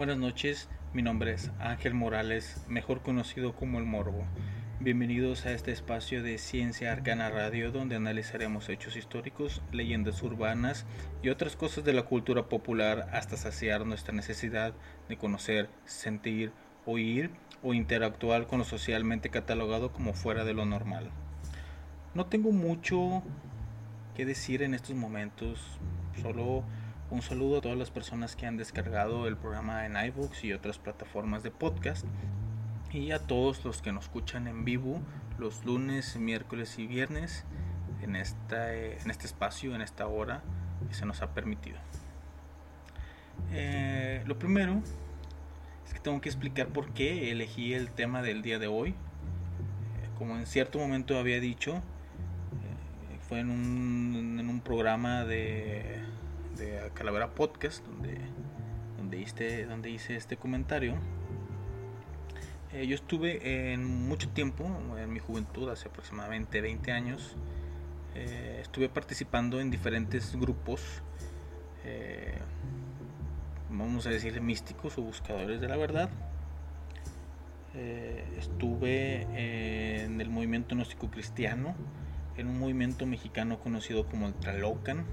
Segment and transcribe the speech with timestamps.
[0.00, 4.24] Buenas noches, mi nombre es Ángel Morales, mejor conocido como El Morbo.
[4.80, 10.86] Bienvenidos a este espacio de Ciencia Arcana Radio donde analizaremos hechos históricos, leyendas urbanas
[11.22, 14.72] y otras cosas de la cultura popular hasta saciar nuestra necesidad
[15.10, 16.50] de conocer, sentir,
[16.86, 17.30] oír
[17.62, 21.10] o interactuar con lo socialmente catalogado como fuera de lo normal.
[22.14, 23.22] No tengo mucho
[24.16, 25.60] que decir en estos momentos,
[26.22, 26.64] solo
[27.10, 30.78] un saludo a todas las personas que han descargado el programa en iBooks y otras
[30.78, 32.06] plataformas de podcast.
[32.92, 35.00] Y a todos los que nos escuchan en vivo
[35.38, 37.44] los lunes, miércoles y viernes
[38.02, 40.42] en, este espacio, en esta hora
[40.88, 41.78] que se nos ha permitido.
[43.52, 44.80] Eh, lo primero
[45.86, 48.90] es que tengo que explicar por qué elegí el tema del día de hoy.
[48.90, 48.94] Eh,
[50.16, 56.00] como en cierto momento había dicho, eh, fue en un programa de
[56.60, 58.18] de Calavera Podcast, donde,
[58.98, 60.94] donde, hice, donde hice este comentario.
[62.72, 64.64] Eh, yo estuve en mucho tiempo,
[64.98, 67.34] en mi juventud, hace aproximadamente 20 años,
[68.14, 71.02] eh, estuve participando en diferentes grupos,
[71.84, 72.38] eh,
[73.70, 76.10] vamos a decir místicos o buscadores de la verdad.
[78.36, 79.22] estuve
[80.04, 81.74] en el movimiento gnóstico cristiano,
[82.36, 85.06] en un movimiento mexicano conocido como el Tralocan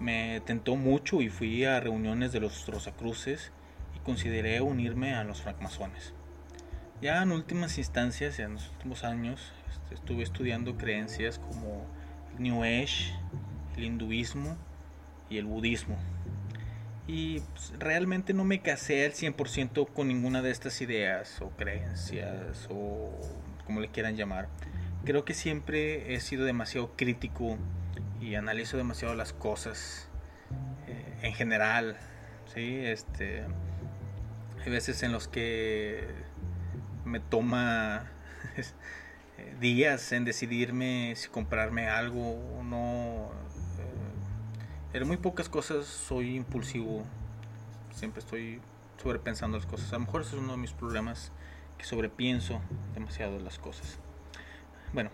[0.00, 3.52] me tentó mucho y fui a reuniones de los Rosacruces
[3.96, 6.14] y consideré unirme a los francmasones.
[7.00, 11.86] Ya en últimas instancias, en los últimos años, este, estuve estudiando creencias como
[12.34, 13.12] el New Age,
[13.76, 14.56] el hinduismo
[15.30, 15.96] y el budismo.
[17.06, 22.66] Y pues, realmente no me casé al 100% con ninguna de estas ideas o creencias
[22.70, 23.10] o
[23.64, 24.48] como le quieran llamar.
[25.04, 27.56] Creo que siempre he sido demasiado crítico
[28.20, 30.08] y analizo demasiado las cosas
[30.86, 31.96] eh, en general.
[32.52, 32.80] ¿sí?
[32.84, 33.44] Este,
[34.64, 36.06] hay veces en los que
[37.04, 38.10] me toma
[39.60, 43.30] días en decidirme si comprarme algo o no.
[44.92, 47.04] Eh, en muy pocas cosas soy impulsivo.
[47.92, 48.60] Siempre estoy
[49.02, 49.92] sobrepensando las cosas.
[49.92, 51.32] A lo mejor ese es uno de mis problemas,
[51.76, 52.60] que sobrepienso
[52.94, 53.98] demasiado las cosas.
[54.92, 55.10] Bueno,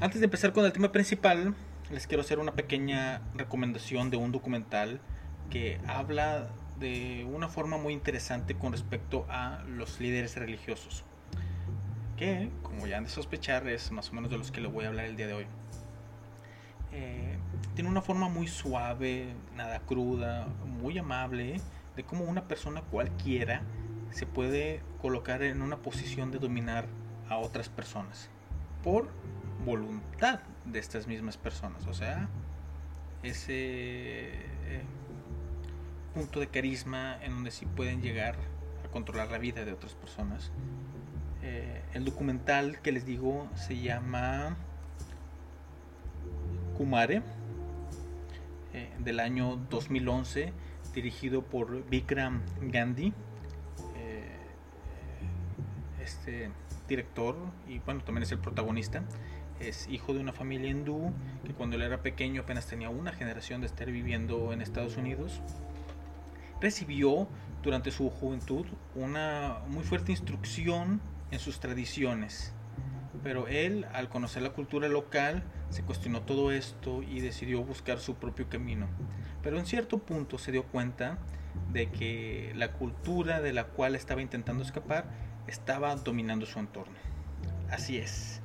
[0.00, 1.54] antes de empezar con el tema principal,
[1.92, 5.00] les quiero hacer una pequeña recomendación de un documental
[5.50, 6.48] que habla
[6.80, 11.04] de una forma muy interesante con respecto a los líderes religiosos.
[12.16, 14.86] Que, como ya han de sospechar, es más o menos de los que les voy
[14.86, 15.46] a hablar el día de hoy.
[16.92, 17.36] Eh,
[17.74, 21.60] tiene una forma muy suave, nada cruda, muy amable,
[21.94, 23.62] de cómo una persona cualquiera
[24.10, 26.86] se puede colocar en una posición de dominar
[27.28, 28.30] a otras personas
[28.82, 29.08] por
[29.64, 31.86] voluntad de estas mismas personas.
[31.86, 32.28] O sea,
[33.22, 34.82] ese eh,
[36.14, 38.36] punto de carisma en donde sí pueden llegar
[38.84, 40.50] a controlar la vida de otras personas.
[41.42, 44.56] Eh, el documental que les digo se llama
[46.76, 47.22] Kumare,
[48.72, 50.52] eh, del año 2011,
[50.94, 53.12] dirigido por Vikram Gandhi.
[56.02, 56.50] este
[56.88, 57.36] director
[57.68, 59.04] y bueno, también es el protagonista
[59.60, 61.12] es hijo de una familia hindú
[61.44, 65.40] que cuando él era pequeño apenas tenía una generación de estar viviendo en Estados Unidos.
[66.60, 67.28] Recibió
[67.62, 71.00] durante su juventud una muy fuerte instrucción
[71.30, 72.52] en sus tradiciones,
[73.22, 78.16] pero él al conocer la cultura local se cuestionó todo esto y decidió buscar su
[78.16, 78.88] propio camino.
[79.42, 81.18] Pero en cierto punto se dio cuenta
[81.72, 85.06] de que la cultura de la cual estaba intentando escapar
[85.46, 86.94] estaba dominando su entorno.
[87.70, 88.41] Así es,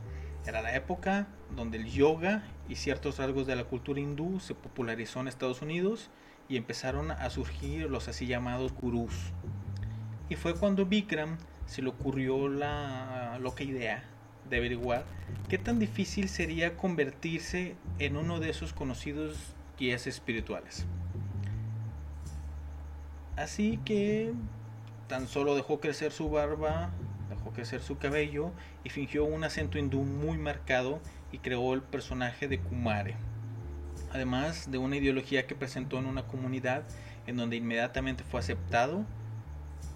[0.48, 5.20] era la época donde el yoga y ciertos rasgos de la cultura hindú se popularizó
[5.20, 6.10] en Estados Unidos
[6.48, 9.14] y empezaron a surgir los así llamados gurús.
[10.30, 14.06] Y fue cuando Bikram se le ocurrió la loca idea
[14.50, 15.06] de averiguar
[15.50, 20.86] qué tan difícil sería convertirse en uno de esos conocidos guías espirituales.
[23.36, 24.32] Así que
[25.08, 26.92] tan solo dejó crecer su barba
[27.48, 28.52] dejó crecer su cabello
[28.84, 31.00] y fingió un acento hindú muy marcado
[31.32, 33.16] y creó el personaje de Kumare.
[34.12, 36.84] Además de una ideología que presentó en una comunidad
[37.26, 39.06] en donde inmediatamente fue aceptado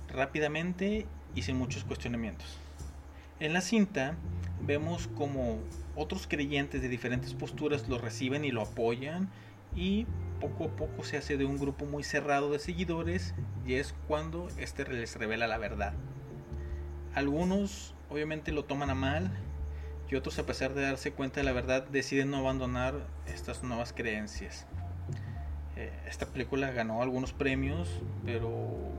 [0.09, 1.05] rápidamente
[1.35, 2.57] y sin muchos cuestionamientos.
[3.39, 4.15] En la cinta
[4.61, 5.59] vemos como
[5.95, 9.29] otros creyentes de diferentes posturas lo reciben y lo apoyan
[9.75, 10.05] y
[10.39, 13.33] poco a poco se hace de un grupo muy cerrado de seguidores
[13.65, 15.93] y es cuando este les revela la verdad.
[17.13, 19.31] Algunos obviamente lo toman a mal
[20.09, 22.95] y otros a pesar de darse cuenta de la verdad deciden no abandonar
[23.27, 24.65] estas nuevas creencias.
[25.77, 27.89] Eh, esta película ganó algunos premios,
[28.25, 28.91] pero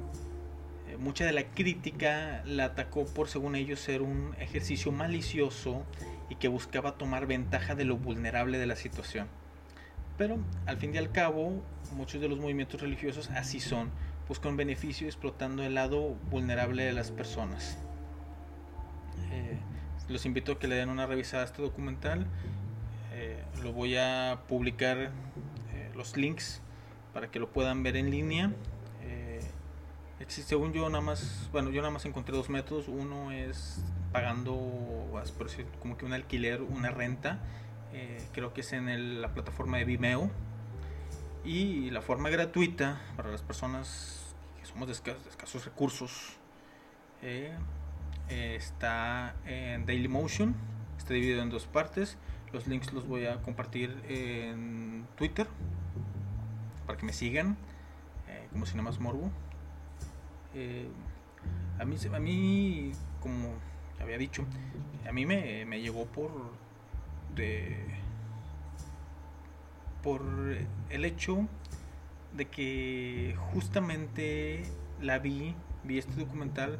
[0.92, 5.84] Eh, mucha de la crítica la atacó por, según ellos, ser un ejercicio malicioso
[6.28, 9.26] y que buscaba tomar ventaja de lo vulnerable de la situación.
[10.18, 10.36] Pero
[10.66, 11.62] al fin y al cabo,
[11.96, 13.90] muchos de los movimientos religiosos así son,
[14.28, 17.78] buscan beneficio explotando el lado vulnerable de las personas.
[19.30, 19.58] Eh,
[20.08, 22.26] los invito a que le den una revisada a este documental.
[23.12, 25.10] Eh, lo voy a publicar eh,
[25.94, 26.60] los links
[27.12, 28.52] para que lo puedan ver en línea.
[30.20, 32.88] existe, según yo, nada más, bueno, yo nada más encontré dos métodos.
[32.88, 33.82] Uno es
[34.12, 34.54] pagando,
[35.80, 37.40] como que un alquiler, una renta.
[38.32, 40.30] creo que es en la plataforma de Vimeo.
[41.44, 46.36] Y la forma gratuita para las personas que somos de escasos, recursos
[48.32, 50.54] está en Dailymotion.
[50.98, 52.16] Está dividido en dos partes.
[52.52, 55.46] Los links los voy a compartir en Twitter
[56.86, 57.56] para que me sigan
[58.28, 59.30] eh, como Cinemas Morbo.
[60.54, 60.88] Eh,
[61.78, 63.54] a, mí, a mí, como
[64.00, 64.44] había dicho,
[65.08, 66.30] a mí me, me llegó por
[67.34, 67.76] de,
[70.02, 70.22] por
[70.90, 71.48] el hecho
[72.36, 74.64] de que justamente
[75.00, 76.78] la vi, vi este documental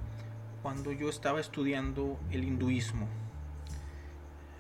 [0.62, 3.09] cuando yo estaba estudiando el hinduismo.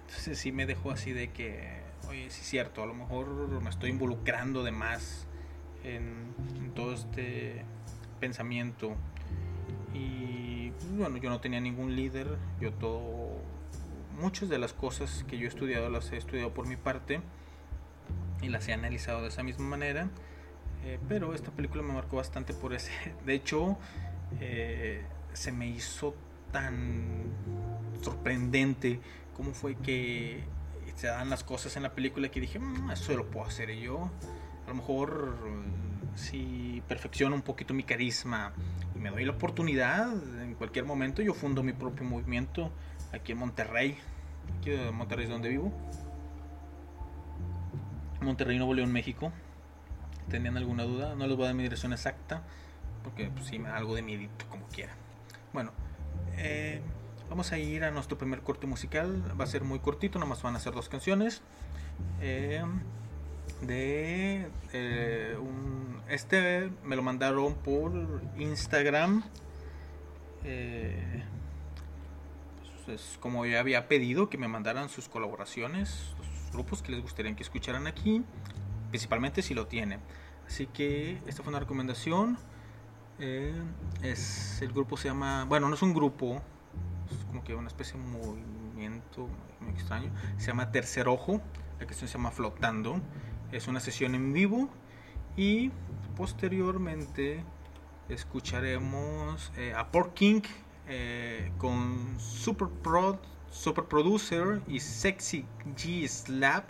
[0.06, 3.26] Entonces sí me dejó así de que, oye, sí es cierto, a lo mejor
[3.62, 5.26] me estoy involucrando de más
[5.84, 6.34] en,
[6.74, 7.64] todo este
[8.20, 8.94] pensamiento.
[9.94, 13.40] Y pues, bueno, yo no tenía ningún líder, yo todo,
[14.18, 17.20] muchas de las cosas que yo he estudiado las he estudiado por mi parte
[18.42, 20.08] y las he analizado de esa misma manera.
[20.84, 22.90] Eh, pero esta película me marcó bastante por ese.
[23.24, 23.78] De hecho,
[24.40, 26.14] eh, se me hizo
[26.50, 27.24] tan
[28.02, 29.00] sorprendente
[29.34, 30.44] cómo fue que
[30.96, 34.10] se dan las cosas en la película que dije, mm, eso lo puedo hacer yo.
[34.66, 35.36] A lo mejor
[36.14, 38.52] si perfecciono un poquito mi carisma
[38.94, 40.12] y me doy la oportunidad,
[40.42, 42.70] en cualquier momento yo fundo mi propio movimiento
[43.12, 43.98] aquí en Monterrey.
[44.58, 45.72] Aquí en Monterrey es donde vivo.
[48.20, 49.32] Monterrey, Nuevo León, México.
[50.30, 51.14] ¿Tenían alguna duda?
[51.14, 52.42] No les voy a dar mi dirección exacta,
[53.02, 54.92] porque pues, sí, algo de miedito, como quiera.
[55.52, 55.70] Bueno,
[56.38, 56.80] eh,
[57.28, 59.22] vamos a ir a nuestro primer corte musical.
[59.38, 61.42] Va a ser muy cortito, nomás van a ser dos canciones.
[62.20, 62.62] Eh,
[63.60, 65.36] de eh,
[66.08, 67.92] este me lo mandaron por
[68.38, 69.22] Instagram.
[72.86, 77.34] Pues, como ya había pedido que me mandaran sus colaboraciones, los grupos que les gustaría
[77.36, 78.22] que escucharan aquí,
[78.90, 80.00] principalmente si lo tienen.
[80.46, 82.38] Así que esta fue una recomendación.
[83.24, 83.54] Eh,
[84.02, 86.42] es el grupo se llama, bueno, no es un grupo,
[87.08, 89.28] es como que una especie de movimiento
[89.60, 90.10] muy extraño.
[90.38, 91.40] Se llama Tercer Ojo,
[91.78, 93.00] la canción se llama Flotando.
[93.52, 94.68] Es una sesión en vivo
[95.36, 95.70] y
[96.16, 97.44] posteriormente
[98.08, 100.42] escucharemos eh, a Pork King
[100.88, 103.20] eh, con Super Pro,
[103.52, 106.68] Super Producer y Sexy G Slap.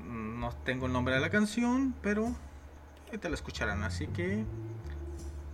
[0.00, 2.34] no tengo el nombre de la canción, pero
[3.14, 3.84] que te la escucharán.
[3.84, 4.44] Así que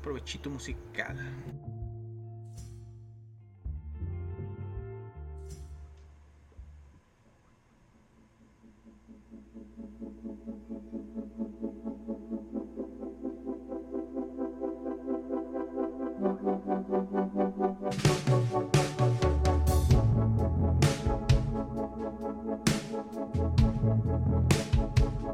[0.03, 1.19] provechito musical.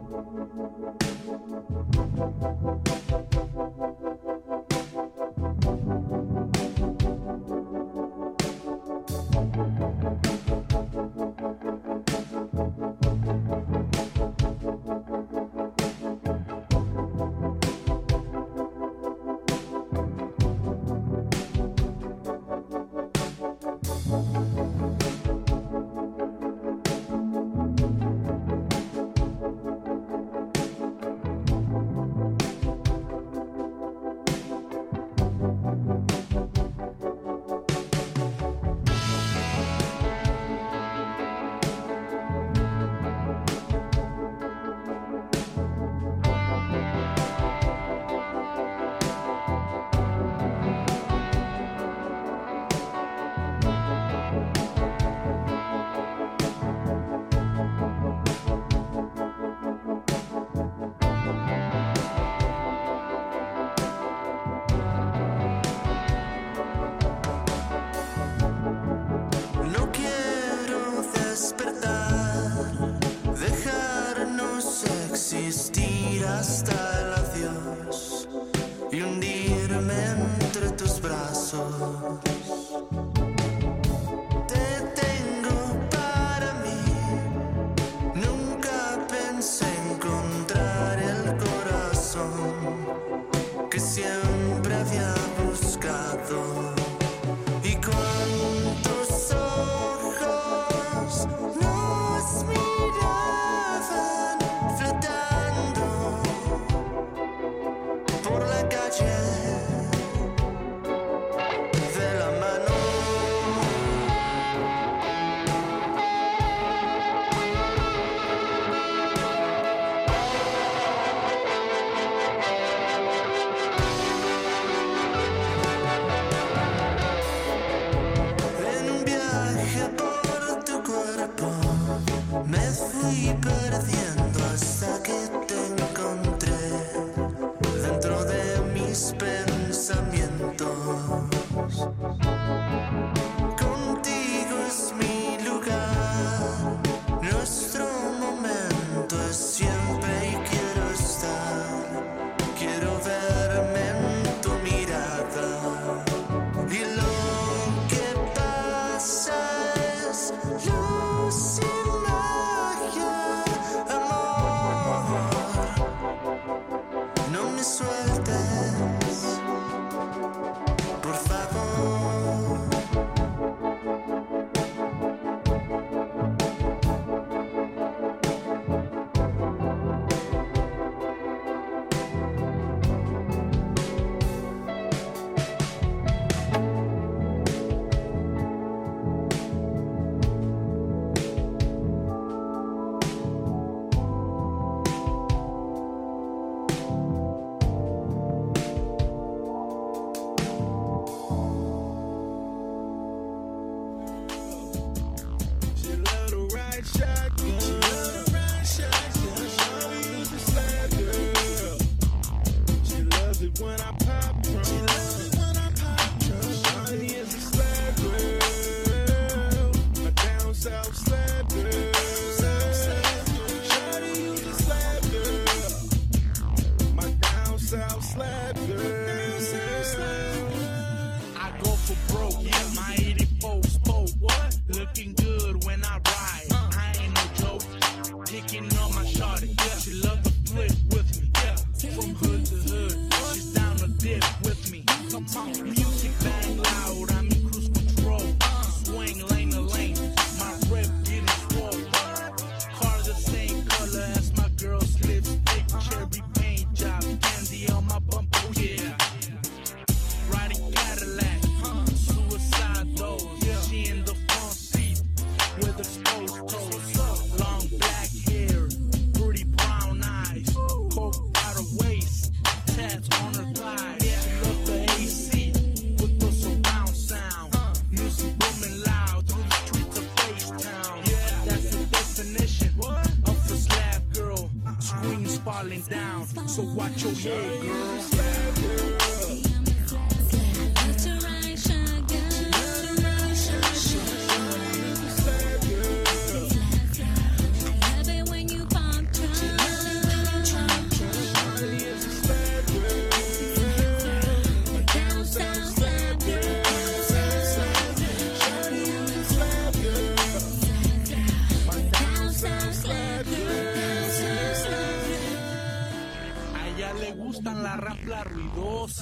[0.08, 0.36] Thank
[2.76, 2.85] you.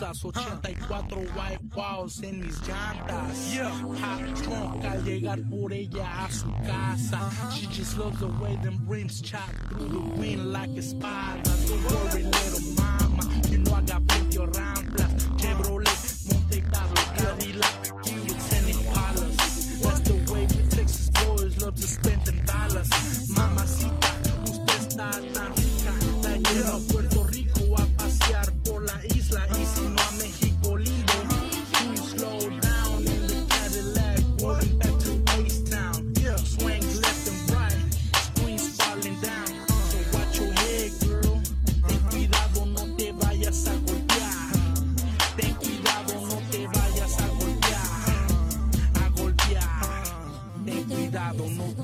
[0.04, 3.54] cosas, 84 white walls en mis llantas.
[3.54, 3.70] Yeah.
[3.70, 7.30] Hot trunk al llegar por ella a su casa.
[7.52, 12.13] She just loves the way them rims chop through the wind like espadas.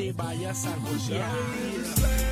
[0.00, 2.29] de Bahia Sagogia.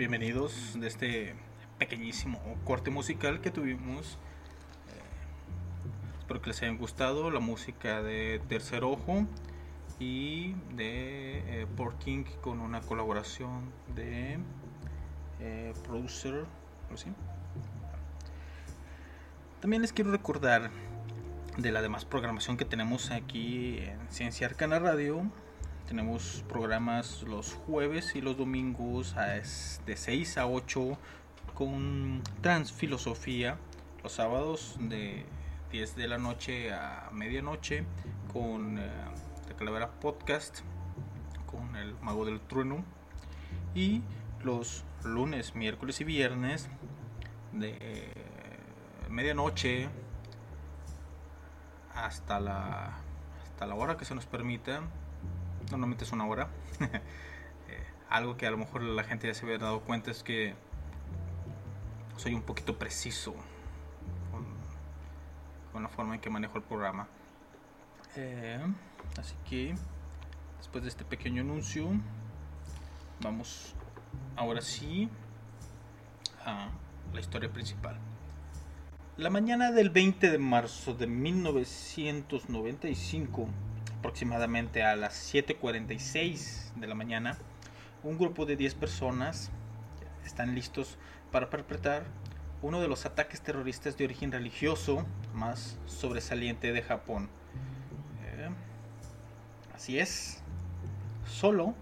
[0.00, 1.34] Bienvenidos de este
[1.78, 4.16] pequeñísimo corte musical que tuvimos.
[4.88, 9.26] Eh, espero que les haya gustado la música de Tercer Ojo
[9.98, 14.38] y de eh, Porking con una colaboración de
[15.38, 16.46] eh, Producer.
[16.84, 17.10] ¿algo así?
[19.60, 20.70] También les quiero recordar
[21.58, 25.30] de la demás programación que tenemos aquí en Ciencia Arcana Radio.
[25.90, 29.16] Tenemos programas los jueves y los domingos
[29.86, 30.96] de 6 a 8
[31.52, 33.58] con Transfilosofía.
[34.04, 35.26] Los sábados de
[35.72, 37.82] 10 de la noche a medianoche
[38.32, 38.88] con eh,
[39.48, 40.60] La Calavera Podcast
[41.50, 42.84] con el Mago del Trueno.
[43.74, 44.02] Y
[44.44, 46.68] los lunes, miércoles y viernes
[47.50, 48.12] de
[49.08, 49.88] medianoche
[51.96, 52.96] hasta la
[53.42, 54.82] hasta la hora que se nos permita
[55.70, 56.48] normalmente es una hora.
[57.68, 60.56] Eh, algo que a lo mejor la gente ya se había dado cuenta es que
[62.16, 63.36] soy un poquito preciso
[65.72, 67.06] con, la forma en que manejo el programa.
[68.16, 68.58] Eh,
[69.16, 69.76] así que
[70.58, 71.86] después de este pequeño anuncio
[73.20, 73.76] vamos
[74.34, 75.08] ahora sí
[76.44, 76.70] a
[77.12, 77.96] la historia principal.
[79.16, 83.48] La mañana del 20 de marzo de 1995,
[84.00, 87.36] aproximadamente a las 7.46 de la mañana,
[88.02, 89.50] un grupo de 10 personas
[90.24, 90.96] están listos
[91.30, 92.04] para perpetrar
[92.62, 97.28] uno de los ataques terroristas de origen religioso más sobresaliente de Japón.
[98.24, 98.48] Eh,
[99.74, 100.42] así es,
[101.26, 101.74] solo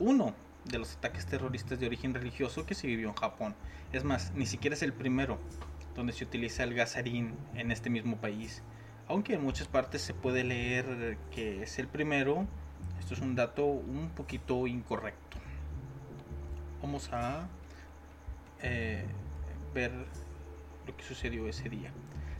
[0.00, 3.54] uno de los ataques terroristas de origen religioso que se vivió en Japón.
[3.92, 5.38] Es más, ni siquiera es el primero
[5.94, 8.60] donde se utiliza el gasarín en este mismo país.
[9.10, 12.46] Aunque en muchas partes se puede leer que es el primero,
[13.00, 15.36] esto es un dato un poquito incorrecto.
[16.80, 17.48] Vamos a
[18.62, 19.04] eh,
[19.74, 19.90] ver
[20.86, 21.90] lo que sucedió ese día.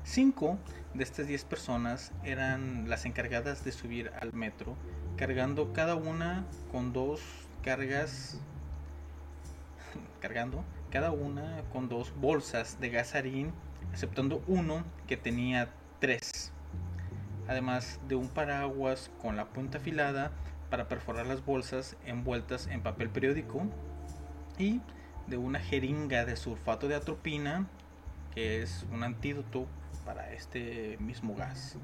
[0.05, 0.59] Cinco
[0.95, 4.77] de estas 10 personas eran las encargadas de subir al metro,
[5.17, 7.21] cargando cada una con dos
[7.65, 8.39] cargas,
[10.21, 13.53] cargando cada una con dos bolsas de gasarín,
[13.91, 16.53] exceptando uno que tenía tres.
[17.51, 20.31] Además de un paraguas con la punta afilada
[20.71, 23.67] para perforar las bolsas envueltas en papel periódico
[24.57, 24.81] y
[25.27, 27.67] de una jeringa de sulfato de atropina
[28.37, 29.67] que es un antídoto
[30.05, 31.77] para este mismo gas.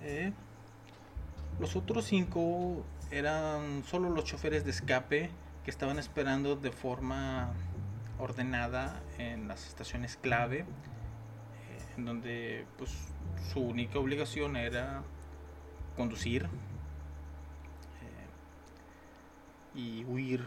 [0.00, 0.32] Eh,
[1.60, 5.28] los otros cinco eran solo los choferes de escape
[5.66, 7.52] que estaban esperando de forma
[8.18, 10.64] ordenada en las estaciones clave,
[11.96, 12.90] en donde pues
[13.52, 15.02] su única obligación era
[15.96, 18.28] conducir eh,
[19.74, 20.46] y huir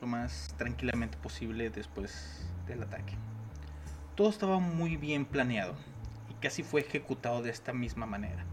[0.00, 3.14] lo más tranquilamente posible después del ataque.
[4.14, 5.74] Todo estaba muy bien planeado
[6.30, 8.44] y casi fue ejecutado de esta misma manera,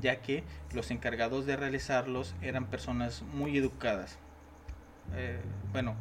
[0.00, 4.18] ya que los encargados de realizarlos eran personas muy educadas.
[5.14, 5.40] Eh,
[5.72, 5.94] bueno,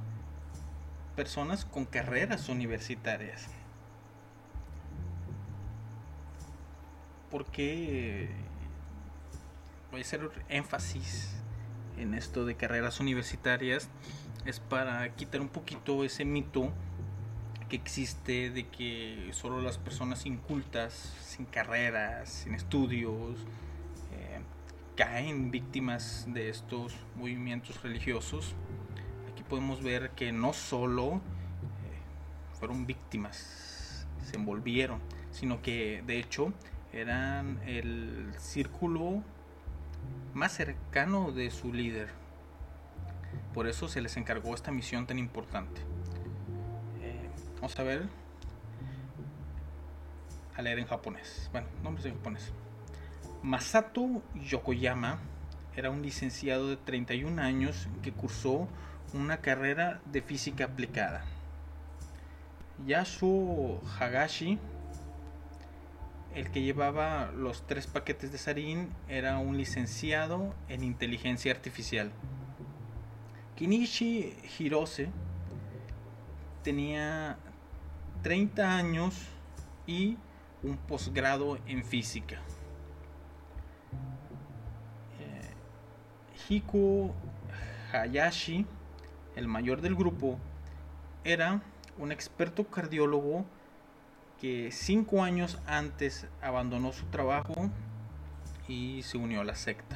[1.16, 3.48] personas con carreras universitarias.
[7.34, 8.30] Porque
[9.89, 11.34] voy a hacer énfasis
[11.98, 13.89] en esto de carreras universitarias
[14.46, 16.72] es para quitar un poquito ese mito
[17.69, 20.93] que existe de que solo las personas incultas,
[21.24, 23.39] sin carreras, sin estudios,
[24.12, 24.39] eh,
[24.96, 28.54] caen víctimas de estos movimientos religiosos.
[29.32, 35.00] Aquí podemos ver que no solo eh, fueron víctimas, se envolvieron,
[35.32, 36.54] sino que de hecho
[36.94, 39.24] eran el círculo
[40.34, 42.10] más cercano de su líder.
[43.54, 45.82] Por eso se les encargó esta misión tan importante.
[47.56, 48.08] Vamos a ver.
[50.56, 51.50] A leer en japonés.
[51.52, 52.52] Bueno, nombres en japonés.
[53.42, 55.20] Masato Yokoyama
[55.76, 58.68] era un licenciado de 31 años que cursó
[59.14, 61.26] una carrera de física aplicada.
[62.86, 64.60] Yasuo Hagashi,
[66.36, 72.12] el que llevaba los tres paquetes de sarin, era un licenciado en inteligencia artificial.
[73.56, 75.10] Kinishi Hirose
[76.63, 77.38] tenía
[78.24, 79.28] 30 años
[79.86, 80.17] y
[80.63, 82.39] un posgrado en física.
[85.19, 85.54] Eh,
[86.50, 87.13] Hiko
[87.91, 88.65] Hayashi,
[89.36, 90.39] el mayor del grupo,
[91.24, 91.62] era
[91.98, 93.46] un experto cardiólogo
[94.44, 97.70] que cinco años antes abandonó su trabajo
[98.68, 99.96] y se unió a la secta.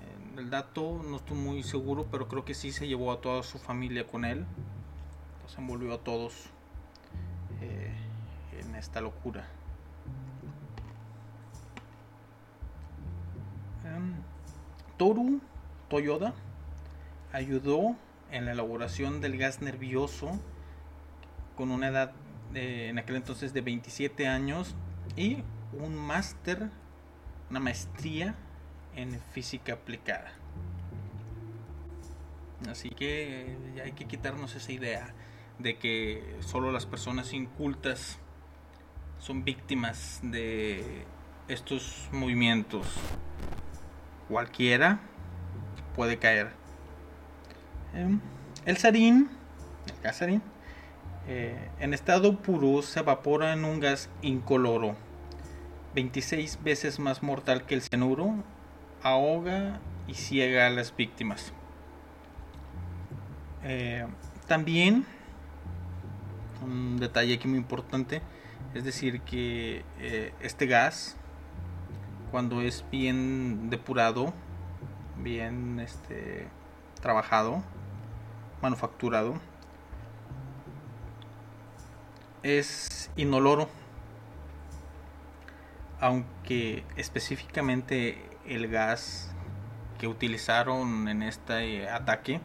[0.00, 3.42] Eh, El dato no estoy muy seguro, pero creo que sí se llevó a toda
[3.42, 4.46] su familia con él.
[5.48, 6.46] Se envolvió a todos
[7.60, 7.92] eh,
[8.58, 9.46] en esta locura.
[13.84, 14.14] Em,
[14.96, 15.42] Toru
[15.90, 16.32] Toyoda
[17.34, 17.96] ayudó
[18.30, 20.40] en la elaboración del gas nervioso
[21.54, 22.12] con una edad
[22.52, 24.74] de- en aquel entonces de 27 años
[25.16, 26.70] y un máster,
[27.50, 28.34] una maestría
[28.96, 30.32] en física aplicada.
[32.68, 35.14] Así que eh, ya hay que quitarnos esa idea
[35.58, 38.18] de que solo las personas incultas
[39.18, 41.04] son víctimas de
[41.48, 42.86] estos movimientos.
[44.28, 45.00] Cualquiera
[45.96, 46.50] puede caer.
[47.94, 48.20] Em,
[48.66, 49.30] El sarín,
[49.86, 50.42] el gas sarín,
[51.30, 54.96] eh, en estado puro se evapora en un gas incoloro,
[55.94, 58.34] 26 veces más mortal que el cianuro,
[59.02, 61.52] ahoga y ciega a las víctimas.
[63.62, 64.06] Eh,
[64.46, 65.04] también,
[66.62, 68.22] un detalle aquí muy importante,
[68.72, 71.18] es decir, que eh, este gas,
[72.30, 74.32] cuando es bien depurado,
[75.18, 76.48] bien este,
[77.02, 77.62] trabajado,
[78.62, 79.38] manufacturado,
[82.48, 83.68] es inoloro.
[86.00, 89.34] Aunque específicamente el gas
[89.98, 92.40] que utilizaron en este ataque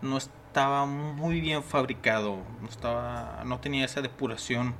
[0.00, 4.74] no estaba muy bien fabricado, no estaba, no tenía esa depuración,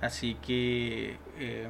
[0.00, 1.68] así que eh,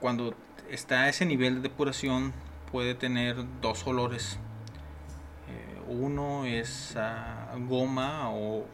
[0.00, 0.34] cuando
[0.70, 2.32] está a ese nivel de depuración
[2.70, 4.38] puede tener dos olores.
[5.48, 6.96] Eh, uno es
[7.68, 8.66] goma o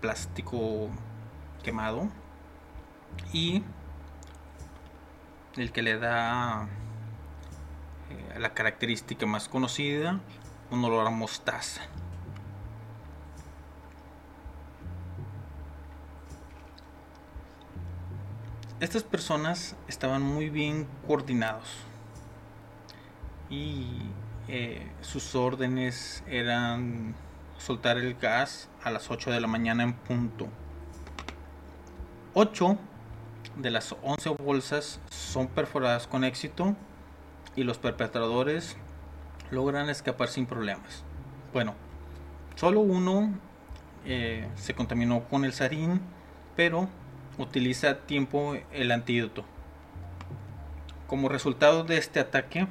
[0.00, 0.88] plástico
[1.66, 2.08] quemado
[3.32, 3.64] y
[5.56, 6.68] el que le da
[8.08, 10.20] eh, la característica más conocida,
[10.70, 11.82] un olor a mostaza.
[18.78, 21.78] Estas personas estaban muy bien coordinados
[23.50, 24.02] y
[24.46, 27.16] eh, sus órdenes eran
[27.58, 30.48] soltar el gas a las 8 de la mañana en punto.
[32.38, 32.76] 8
[33.56, 36.76] de las 11 bolsas son perforadas con éxito
[37.56, 38.76] y los perpetradores
[39.50, 41.02] logran escapar sin problemas.
[41.54, 41.74] Bueno,
[42.54, 43.32] solo uno
[44.04, 46.02] eh, se contaminó con el sarín,
[46.56, 46.90] pero
[47.38, 49.46] utiliza a tiempo el antídoto.
[51.06, 52.66] Como resultado de este ataque,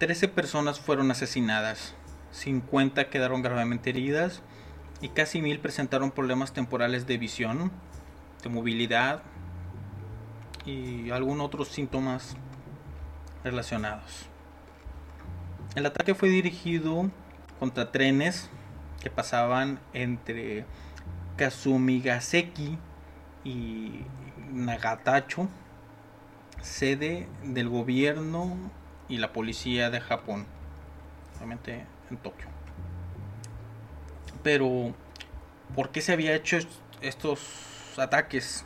[0.00, 1.94] 13 personas fueron asesinadas,
[2.32, 4.42] 50 quedaron gravemente heridas
[5.00, 7.70] y casi mil presentaron problemas temporales de visión,
[8.42, 9.22] de movilidad
[10.64, 12.36] y algunos otros síntomas
[13.44, 14.26] relacionados.
[15.74, 17.10] El ataque fue dirigido
[17.58, 18.50] contra trenes
[19.02, 20.64] que pasaban entre
[21.36, 22.78] Kazumigaseki
[23.44, 24.00] y
[24.50, 25.48] Nagatacho,
[26.62, 28.56] sede del gobierno
[29.08, 30.46] y la policía de Japón,
[31.36, 32.55] obviamente en Tokio.
[34.42, 34.94] Pero,
[35.74, 36.68] ¿por qué se había hecho est-
[37.00, 37.40] estos
[37.98, 38.64] ataques?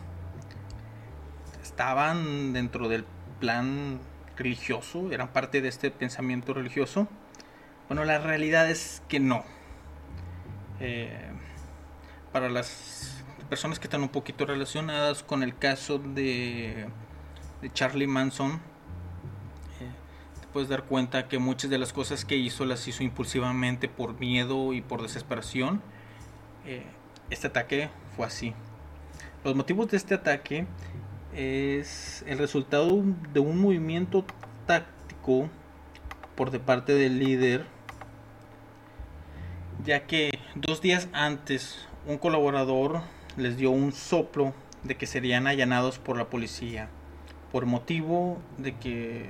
[1.63, 3.05] ¿Estaban dentro del
[3.39, 4.01] plan
[4.37, 5.11] religioso?
[5.13, 7.09] ¿Eran parte de este pensamiento religioso?
[7.89, 9.45] Bueno, la realidad es que no.
[10.81, 11.31] Eh,
[12.33, 16.87] para las personas que están un poquito relacionadas con el caso de,
[17.73, 18.61] Charlie Manson,
[20.53, 24.73] puedes dar cuenta que muchas de las cosas que hizo las hizo impulsivamente por miedo
[24.73, 25.83] y por desesperación.
[26.67, 26.85] Eh,
[27.31, 28.55] este ataque fue así.
[29.45, 30.67] Los motivos de este ataque
[31.35, 34.25] es el resultado de un movimiento
[34.67, 35.49] táctico
[36.35, 37.67] por de parte del líder
[39.85, 43.01] ya que dos días antes un colaborador
[43.37, 44.53] les dio un soplo
[44.85, 46.89] de que serían allanados por la policía,
[47.53, 49.27] por motivo de que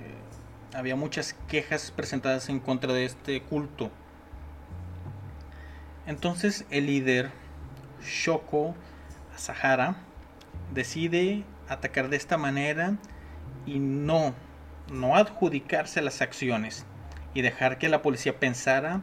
[0.75, 3.91] había muchas quejas presentadas en contra de este culto.
[6.07, 7.31] Entonces el líder,
[8.03, 8.75] Shoko
[9.35, 9.97] Asahara,
[10.73, 12.97] decide atacar de esta manera
[13.67, 14.35] y no,
[14.91, 16.87] no adjudicarse las acciones
[17.35, 19.03] y dejar que la policía pensara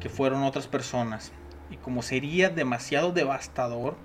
[0.00, 1.32] que fueron otras personas.
[1.70, 3.96] Y como sería demasiado devastador,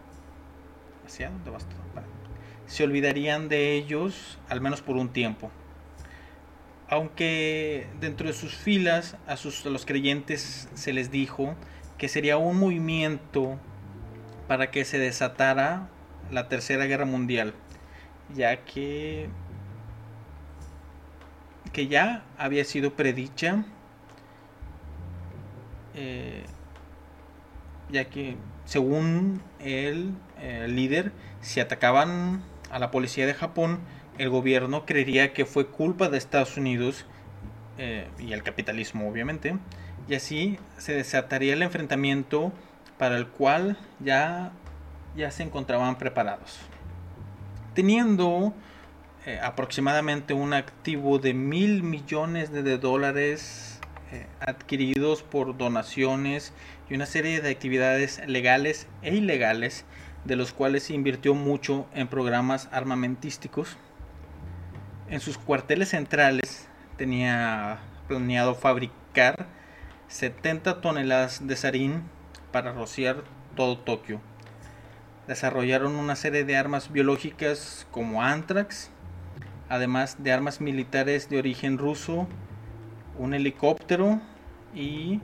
[2.67, 5.51] se olvidarían de ellos al menos por un tiempo.
[6.89, 11.55] Aunque dentro de sus filas a, sus, los creyentes se les dijo
[11.97, 13.59] que sería un movimiento
[14.47, 15.87] para que se desatara
[16.31, 17.53] la Tercera Guerra Mundial,
[18.33, 19.29] ya que
[21.71, 23.63] que ya había sido predicha,
[25.93, 26.43] eh,
[27.89, 33.79] ya que según el, eh, líder, si atacaban a la policía de Japón,
[34.19, 37.05] el gobierno creería que fue culpa de Estados Unidos
[37.77, 39.57] eh, y el capitalismo, obviamente,
[40.07, 42.51] y así se desataría el enfrentamiento
[42.97, 44.51] para el cual ya,
[45.15, 46.59] ya se encontraban preparados.
[47.73, 48.53] Teniendo
[49.25, 53.79] eh, aproximadamente un activo de mil millones de, dólares
[54.11, 56.51] eh, adquiridos por donaciones
[56.89, 59.85] y una serie de actividades legales e ilegales
[60.25, 63.77] de los cuales se invirtió mucho en programas armamentísticos.
[65.09, 69.47] En sus cuarteles centrales tenía planeado fabricar
[70.07, 72.03] 70 toneladas de sarín
[72.51, 73.23] para rociar
[73.55, 74.21] todo Tokio.
[75.27, 78.91] Desarrollaron una serie de armas biológicas como Antrax,
[79.67, 82.27] además de armas militares de origen ruso,
[83.17, 84.21] un helicóptero
[84.75, 85.21] y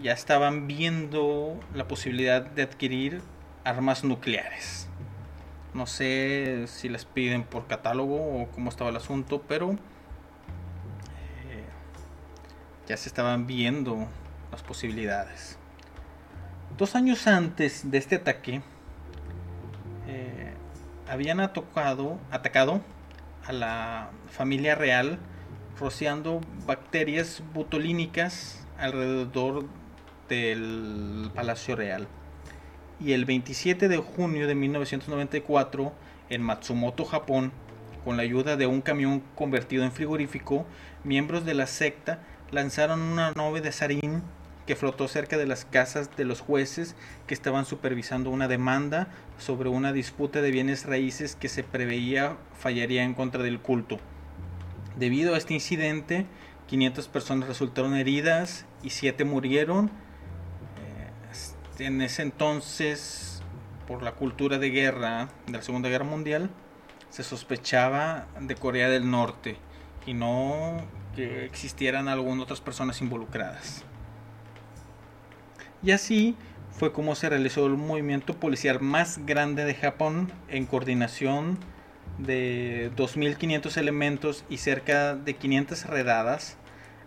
[0.00, 3.20] ya estaban viendo la posibilidad de adquirir
[3.64, 4.88] armas nucleares.
[5.74, 9.76] No sé si las piden por catálogo o cómo estaba el asunto, pero eh,
[12.86, 14.06] ya se estaban viendo
[14.50, 15.58] las posibilidades.
[16.76, 18.62] Dos años antes de este ataque,
[20.06, 20.52] eh,
[21.08, 22.82] habían atacado, atacado
[23.46, 25.18] a la familia real
[25.78, 29.66] rociando bacterias botulínicas alrededor
[30.28, 32.06] del Palacio Real.
[33.04, 35.92] Y el 27 de junio de 1994,
[36.30, 37.50] en Matsumoto, Japón,
[38.04, 40.66] con la ayuda de un camión convertido en frigorífico,
[41.02, 42.20] miembros de la secta
[42.52, 44.22] lanzaron una nave de sarín
[44.66, 46.94] que flotó cerca de las casas de los jueces
[47.26, 53.02] que estaban supervisando una demanda sobre una disputa de bienes raíces que se preveía fallaría
[53.02, 53.98] en contra del culto.
[54.96, 56.26] Debido a este incidente,
[56.68, 59.90] 500 personas resultaron heridas y 7 murieron.
[61.78, 63.42] En ese entonces,
[63.88, 66.50] por la cultura de guerra de la Segunda Guerra Mundial,
[67.08, 69.56] se sospechaba de Corea del Norte
[70.06, 70.76] y no
[71.14, 73.84] que existieran algunas otras personas involucradas.
[75.82, 76.36] Y así
[76.70, 81.58] fue como se realizó el movimiento policial más grande de Japón en coordinación
[82.18, 86.56] de 2.500 elementos y cerca de 500 redadas.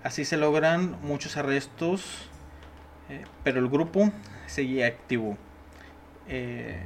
[0.04, 2.30] Así se logran muchos arrestos,
[3.10, 4.12] eh, pero el grupo
[4.48, 5.38] seguía activo.
[6.28, 6.84] Eh,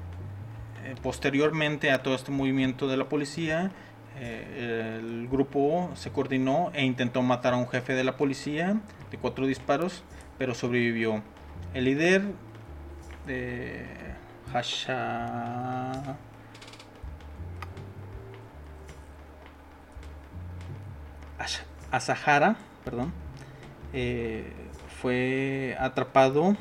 [0.83, 3.71] eh, posteriormente a todo este movimiento de la policía,
[4.19, 9.45] el grupo se coordinó e intentó matar a un jefe de la policía de cuatro
[9.47, 10.03] disparos,
[10.37, 11.23] pero sobrevivió.
[11.73, 12.23] El líder
[13.25, 13.85] de
[14.53, 16.17] Hasha...
[21.39, 23.13] Asha- Asahara, perdón,
[25.01, 26.57] fue atrapado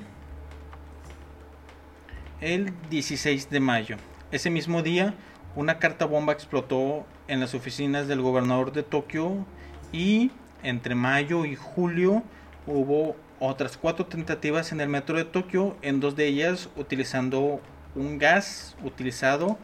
[2.41, 3.97] el 16 de mayo.
[4.31, 5.15] Ese mismo día,
[5.57, 9.45] una carta bomba explotó en las oficinas del gobernador de Tokio
[9.93, 10.31] y
[10.63, 12.23] entre mayo y julio
[12.67, 17.61] hubo otras cuatro tentativas en el metro de Tokio, en dos de ellas utilizando
[17.97, 19.59] un gas utilizado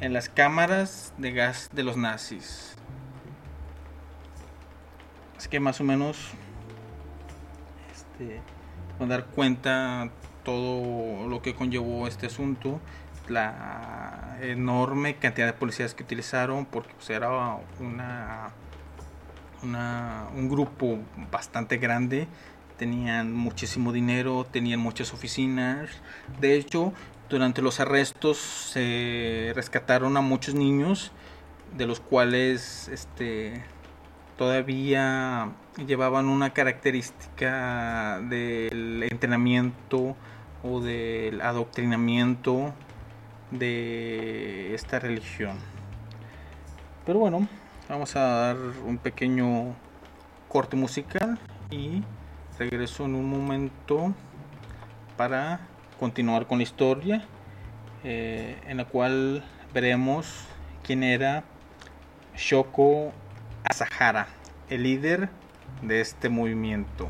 [0.00, 2.76] en las cámaras de gas de los nazis.
[5.38, 6.32] Es que más o menos
[8.18, 8.40] este,
[9.06, 10.10] dar cuenta
[10.44, 12.80] todo lo que conllevó este asunto,
[13.28, 18.48] la enorme cantidad de policías que utilizaron, porque pues, era una,
[19.62, 20.98] una, un grupo
[21.30, 22.26] bastante grande,
[22.76, 25.90] tenían muchísimo dinero, tenían muchas oficinas.
[26.40, 26.92] De hecho,
[27.28, 31.12] durante los arrestos se rescataron a muchos niños,
[31.76, 33.62] de los cuales este,
[34.38, 35.50] todavía
[35.84, 40.16] llevaban una característica del entrenamiento
[40.62, 42.72] o del adoctrinamiento
[43.50, 45.58] de esta religión.
[47.04, 47.48] Pero bueno,
[47.88, 49.74] vamos a dar un pequeño
[50.48, 51.38] corte musical
[51.70, 52.02] y
[52.58, 54.14] regreso en un momento
[55.16, 55.60] para
[55.98, 57.24] continuar con la historia
[58.04, 60.46] eh, en la cual veremos
[60.84, 61.42] quién era
[62.36, 63.12] Shoko
[63.68, 64.28] Asahara,
[64.70, 65.28] el líder
[65.82, 67.06] de este movimiento.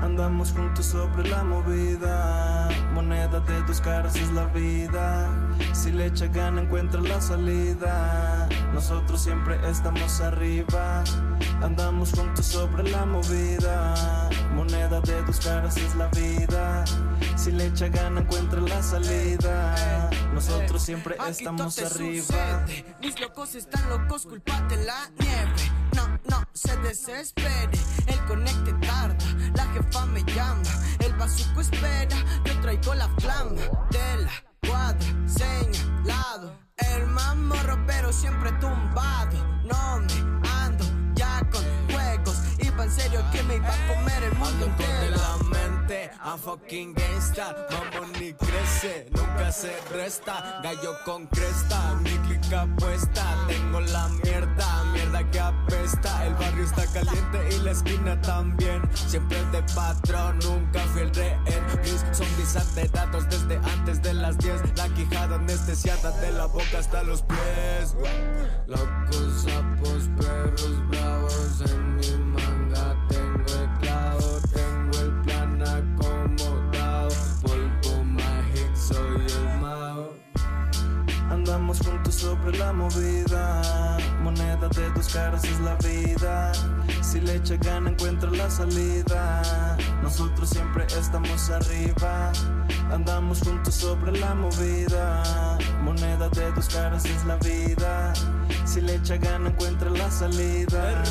[0.00, 2.70] Andamos juntos sobre la movida.
[2.94, 5.28] Moneda de dos caras es la vida.
[5.74, 8.48] Si le echa gana, encuentra la salida.
[8.72, 11.04] Nosotros siempre estamos arriba.
[11.64, 14.28] Andamos juntos sobre la movida.
[14.52, 16.84] Moneda de dos caras es la vida.
[17.36, 20.10] Si le echa gana, encuentra la salida.
[20.34, 22.22] Nosotros siempre Aquí estamos todo te arriba.
[22.66, 22.96] sucede.
[23.00, 25.72] Mis locos están locos, culpate la nieve.
[25.96, 27.78] No, no se desespere.
[28.08, 29.24] El conecte tarda,
[29.54, 30.68] la jefa me llama.
[30.98, 36.52] El bazuco espera, yo traigo la flama de la cuadra señalado.
[36.76, 39.38] El mamorro, pero siempre tumbado.
[39.64, 40.43] No me
[42.74, 45.16] Iba en serio que me iba a comer el mundo entero.
[45.16, 47.54] la mente a fucking gangsta.
[47.70, 50.60] Mamón ni crece, nunca se resta.
[50.60, 53.22] Gallo con cresta, mi clica puesta.
[53.46, 56.26] Tengo la mierda, mierda que apesta.
[56.26, 58.82] El barrio está caliente y la esquina también.
[59.06, 61.64] Siempre de patrón, nunca fui el rehén.
[61.80, 67.04] Mis zombies alterados desde antes de las 10 La quijada anestesiada de la boca hasta
[67.04, 67.94] los pies.
[68.66, 72.23] Locos, sapos, perros bravos en mi
[81.82, 83.98] Juntos sobre la movida.
[84.22, 86.52] Moneda de dos caras es la vida.
[87.02, 89.76] Si le echa gana, encuentra la salida.
[90.02, 92.32] Nosotros siempre estamos arriba.
[92.92, 95.58] Andamos juntos sobre la movida.
[95.82, 98.12] Moneda de dos caras es la vida.
[98.64, 101.02] Si le echa gana, encuentra la salida.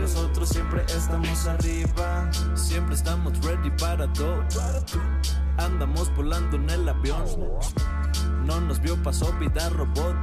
[0.00, 2.30] Nosotros siempre estamos arriba.
[2.54, 4.44] Siempre estamos ready para todo.
[5.56, 7.24] Andamos volando en el avión.
[8.44, 10.16] No nos vio, pasó vida robot.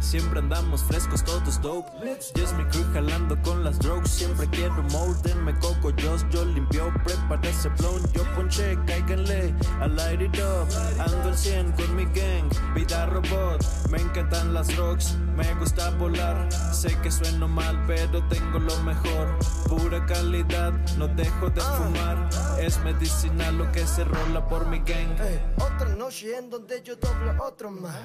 [0.00, 1.88] Siempre andamos frescos, todos dope.
[2.34, 4.10] Yes, mi crew jalando con las drugs.
[4.10, 6.92] Siempre quiero more, denme coco, yo, yo limpio.
[7.04, 9.54] Prepara ese yo ponché, cáiganle.
[9.80, 10.66] I light it up.
[10.98, 13.64] Ando al 100 con mi gang, vida robot.
[13.90, 16.48] Me encantan las rocks, me gusta volar.
[16.72, 19.38] Sé que sueno mal, pero tengo lo mejor.
[19.68, 22.28] Pura calidad, no dejo de fumar.
[22.58, 25.18] Es medicinal lo que se rola por mi gang.
[25.20, 27.96] Ey, otra noche en donde yo doble otro más.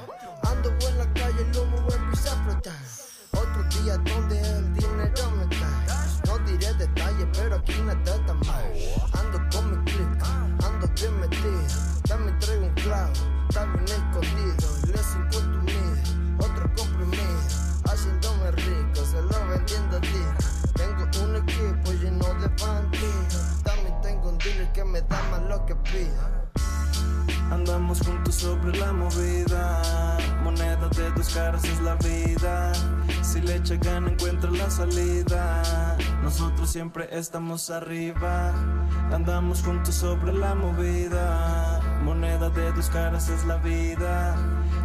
[0.44, 2.82] Ando en la calle, el humo empieza a flotar.
[3.32, 5.86] Otro día donde el dinero me cae.
[6.26, 8.66] No diré detalles, pero aquí nada está mal.
[9.14, 9.85] Ando con mi
[27.52, 30.18] Andamos juntos sobre la movida.
[30.44, 32.74] Moneda de dos caras es la vida.
[33.22, 35.98] Si le echa gana, encuentra la salida.
[36.24, 38.54] Nosotros siempre estamos arriba.
[39.12, 41.82] Andamos juntos sobre la movida.
[42.04, 44.36] Moneda de dos caras es la vida.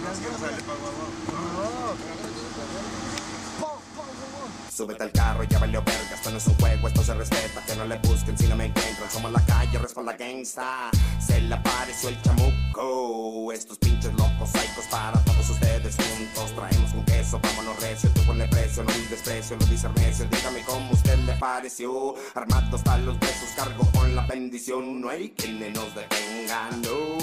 [4.77, 7.77] Súbete al carro, ya valió verga, esto no es un juego, esto se respeta, que
[7.77, 12.11] no le busquen si no me encuentran, somos la calle, responda gangsta, se le apareció
[12.11, 18.11] el chamuco, estos pinches locos psicos para todos ustedes juntos, traemos un queso, vámonos recio,
[18.11, 22.77] tú ponle precio, no un desprecio, lo dice Ernesto, dígame cómo usted le pareció, armado
[22.77, 27.17] hasta los besos, cargo con la bendición, no hay quien nos detenga, no,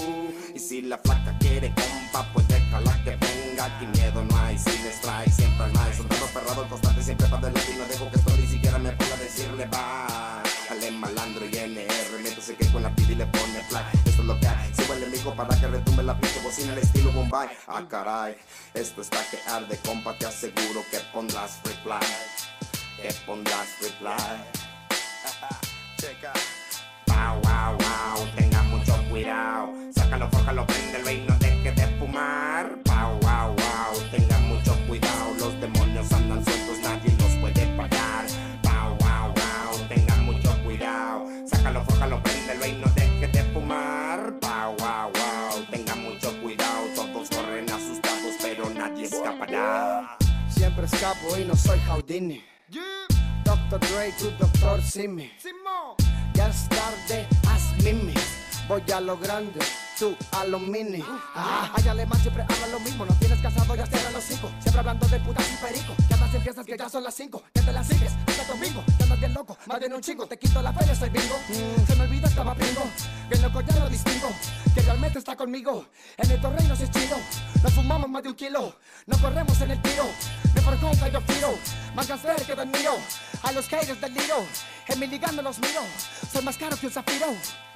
[0.56, 2.43] y si la flaca quiere compa, pues
[2.74, 7.04] déjala que venga, aquí miedo no hay, sin strike, siempre hay más, soldado perrado constante,
[7.04, 10.44] siempre para adelante y no dejo que esto ni siquiera me ponga a decirle va.
[10.72, 13.82] Ale malandro y NR, métese que con la pidi le pone fly.
[14.06, 16.80] Esto es lo que hay, se vuelve amigo para que retumbe la pinche bocina el
[16.80, 17.50] estilo Bombay.
[17.68, 18.36] Ah caray,
[18.74, 22.08] esto está que arde, compa, te aseguro que pondrás reply.
[22.98, 24.42] Que pondrás reply.
[25.98, 26.34] Checa.
[27.08, 29.74] Wow, wow, wow, tenga mucho cuidado.
[29.94, 32.53] Sácalo, fórjalo, préndelo y no deje de fumar.
[50.88, 52.44] Chavo y no soy Houdini.
[53.44, 53.80] Dr.
[53.80, 55.32] Dre, tu doctor Simi.
[56.34, 58.14] Ya es tarde, haz mimi.
[58.68, 59.60] Voy a lo grande,
[59.98, 61.04] tú a lo mini.
[61.36, 63.06] Ah, hay alemán siempre habla lo mismo.
[63.06, 64.50] No tienes casado, ya cierra los cinco.
[64.60, 65.94] Siempre hablando de putas y perico.
[66.08, 67.44] Que andas en fiestas que ya son las cinco.
[67.54, 68.84] Que te las sigues hasta domingo.
[68.98, 70.28] Que andas bien loco, más bien un chingo.
[70.28, 71.36] Te quito la feria, soy bingo.
[71.50, 72.84] Mm, se me olvida, estaba pingo.
[73.30, 74.30] Bien loco, ya lo distingo.
[74.74, 75.86] Que realmente está conmigo.
[76.18, 77.18] En el torrey es chido.
[77.62, 78.76] Nos fumamos más de un kilo.
[79.06, 80.06] No corremos en el tiro.
[80.54, 81.54] Me forjó gallo tiro.
[81.96, 82.94] Más gaster que mío.
[83.44, 84.46] A los haters del liro.
[84.88, 85.82] En mi liga no los miro.
[86.32, 87.28] Soy más caro que un zafiro.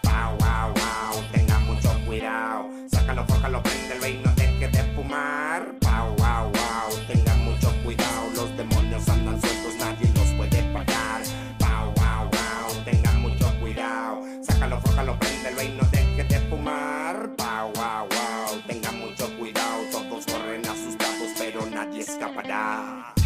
[0.03, 2.69] Wow, wow, wow, tenga mucho cuidado.
[2.89, 5.75] Sácalo, fócalo, prende y no deje de fumar.
[5.81, 8.29] Wow, wow, wow, tenga mucho cuidado.
[8.33, 11.21] Los demonios andan sueltos, nadie los puede pagar.
[11.59, 14.21] Wow, wow, wow, tenga mucho cuidado.
[14.41, 17.29] Sácalo, fócalo, prende y no deje de fumar.
[17.37, 19.83] Wow, wow, wow, tenga mucho cuidado.
[19.91, 23.16] Todos corren asustados, pero nadie escapará.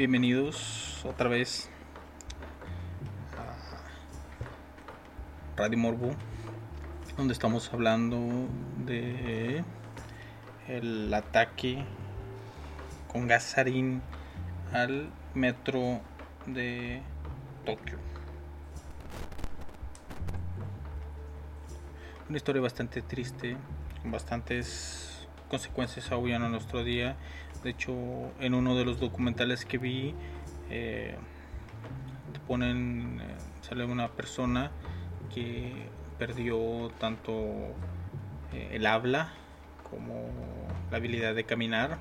[0.00, 1.68] Bienvenidos otra vez
[3.36, 3.54] a
[5.58, 6.14] Radio Morbo,
[7.18, 8.48] donde estamos hablando
[8.86, 9.62] de
[10.68, 11.84] el ataque
[13.12, 14.00] con gasarín
[14.72, 16.00] al metro
[16.46, 17.02] de
[17.66, 17.98] Tokio.
[22.26, 23.58] Una historia bastante triste,
[24.00, 27.16] con bastantes consecuencias aún en nuestro día.
[27.62, 27.92] De hecho,
[28.40, 30.14] en uno de los documentales que vi,
[30.70, 31.14] eh,
[32.46, 34.70] ponen, eh, sale una persona
[35.34, 35.72] que
[36.18, 37.32] perdió tanto
[38.52, 39.32] eh, el habla
[39.90, 40.28] como
[40.90, 41.98] la habilidad de caminar,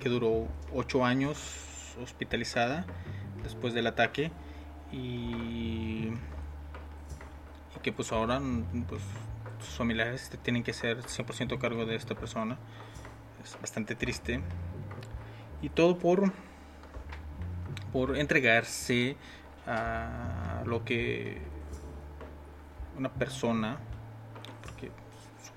[0.00, 2.84] que duró 8 años hospitalizada
[3.44, 4.32] después del ataque
[4.90, 6.08] y,
[7.76, 8.42] y que pues ahora
[8.88, 9.00] pues,
[9.60, 12.58] sus familiares tienen que ser 100% cargo de esta persona
[13.44, 14.40] es bastante triste.
[15.62, 16.32] Y todo por
[17.92, 19.16] por entregarse
[19.68, 21.40] a lo que
[22.98, 23.78] una persona
[24.62, 24.90] porque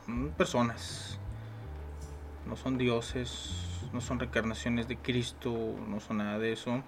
[0.06, 1.20] son personas
[2.46, 6.84] no son dioses no son reencarnaciones de Cristo no son nada de eso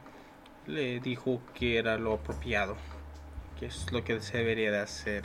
[0.68, 2.78] le dijo que era lo apropiado
[3.60, 5.24] que es lo que se debería de hacer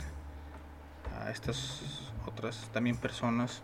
[1.19, 3.61] a estas otras también personas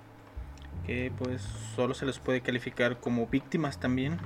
[0.92, 1.42] que pues
[1.76, 4.18] solo se les puede calificar como víctimas también,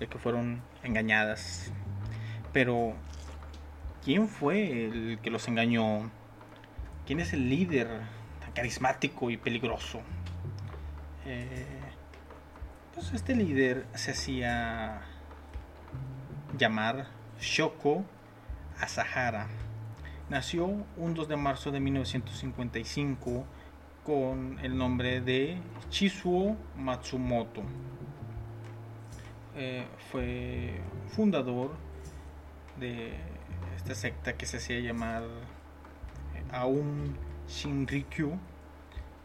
[0.00, 1.72] ya que fueron engañadas.
[2.52, 2.94] Pero,
[4.04, 6.10] ¿quién fue el que los engañó?
[7.06, 7.88] ¿Quién es el líder
[8.40, 10.00] tan carismático y peligroso?
[11.26, 11.64] Eh,
[12.94, 15.02] pues este líder se hacía
[16.58, 17.06] llamar
[17.40, 18.04] Shoko
[18.80, 19.46] Asahara.
[20.28, 23.46] Nació un 2 de marzo de 1955
[24.04, 27.62] con el nombre de Chizuo Matsumoto.
[29.54, 31.70] Eh, fue fundador
[32.80, 33.12] de
[33.76, 37.14] esta secta que se hacía llamar eh, Aum
[37.48, 38.38] Shinrikyu,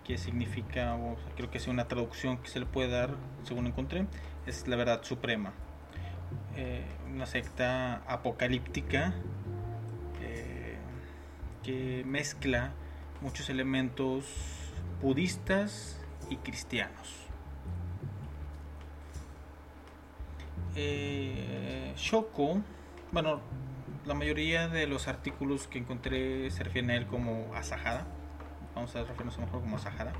[0.03, 0.97] que significa,
[1.35, 4.05] creo que es una traducción que se le puede dar, según encontré,
[4.45, 5.53] es la verdad suprema.
[6.55, 9.13] Eh, una secta apocalíptica
[11.63, 12.71] que mezcla
[13.21, 14.66] muchos elementos
[15.01, 17.27] budistas y cristianos.
[20.75, 22.61] Eh, Shoko,
[23.11, 23.41] bueno,
[24.05, 28.05] la mayoría de los artículos que encontré se refieren a él como Asahara.
[28.75, 30.13] Vamos a referirnos mejor como Asahara.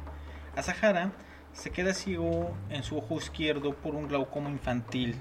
[0.55, 1.11] Asahara
[1.53, 5.15] se queda ciego en su ojo izquierdo por un glaucoma infantil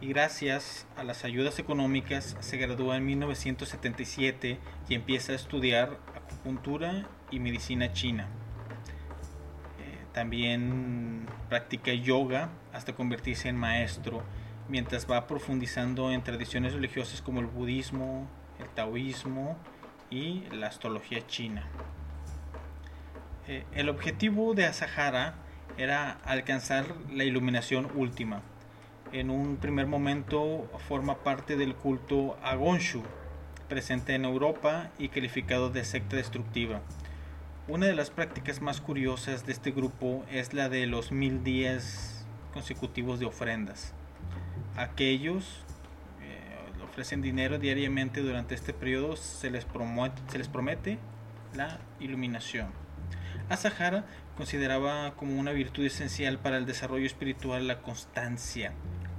[0.00, 4.58] y gracias a las ayudas económicas se gradúa en 1977
[4.88, 8.28] y empieza a estudiar acupuntura y medicina china.
[10.12, 14.22] También practica yoga hasta convertirse en maestro,
[14.68, 19.56] mientras va profundizando en tradiciones religiosas como el budismo, el taoísmo
[20.10, 21.66] y la astrología china.
[23.48, 25.34] Eh, el objetivo de Asahara
[25.78, 28.42] era alcanzar la iluminación última.
[29.12, 33.02] En un primer momento forma parte del culto a Gonshu,
[33.68, 36.82] presente en Europa y calificado de secta destructiva.
[37.72, 42.26] Una de las prácticas más curiosas de este grupo es la de los mil días
[42.52, 43.94] consecutivos de ofrendas.
[44.76, 45.64] Aquellos
[46.20, 50.98] eh, ofrecen dinero diariamente durante este periodo, se les, promete
[51.54, 52.66] la iluminación.
[53.48, 54.04] Asahara
[54.36, 58.74] consideraba como una virtud esencial para el desarrollo espiritual la constancia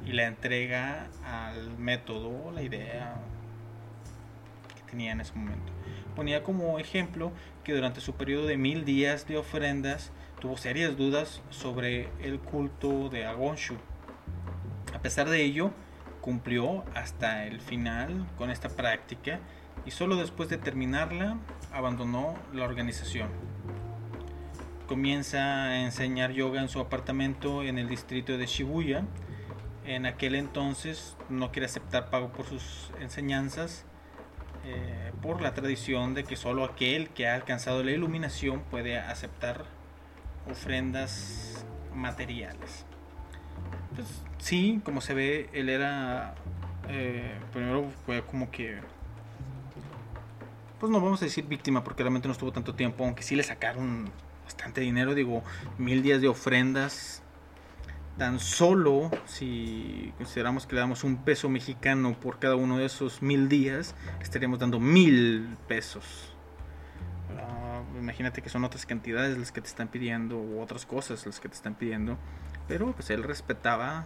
[0.05, 3.15] y la entrega al método, la idea
[4.75, 5.73] que tenía en ese momento.
[6.15, 7.31] Ponía como ejemplo
[7.63, 13.09] que durante su periodo de mil días de ofrendas tuvo serias dudas sobre el culto
[13.09, 13.75] de Agonshu.
[14.93, 15.71] A pesar de ello,
[16.21, 19.39] cumplió hasta el final con esta práctica
[19.85, 21.37] y solo después de terminarla
[21.71, 23.29] abandonó la organización.
[24.87, 29.03] Comienza a enseñar yoga en su apartamento en el distrito de Shibuya.
[29.85, 33.85] En aquel entonces no quiere aceptar pago por sus enseñanzas
[34.65, 39.65] eh, por la tradición de que solo aquel que ha alcanzado la iluminación puede aceptar
[40.49, 42.85] ofrendas materiales.
[43.95, 44.07] Pues,
[44.39, 46.35] sí, como se ve, él era
[46.89, 48.79] eh, primero fue como que
[50.79, 53.43] pues no vamos a decir víctima porque realmente no estuvo tanto tiempo, aunque sí le
[53.43, 54.11] sacaron
[54.43, 55.41] bastante dinero, digo,
[55.77, 57.22] mil días de ofrendas.
[58.17, 63.23] Tan solo si consideramos que le damos un peso mexicano por cada uno de esos
[63.23, 66.35] mil días, estaríamos dando mil pesos.
[67.39, 71.39] Ah, imagínate que son otras cantidades las que te están pidiendo, u otras cosas las
[71.39, 72.19] que te están pidiendo.
[72.67, 74.05] Pero pues él respetaba,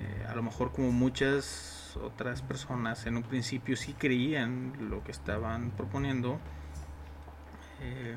[0.00, 5.12] eh, a lo mejor como muchas otras personas en un principio sí creían lo que
[5.12, 6.38] estaban proponiendo.
[7.80, 8.16] Eh,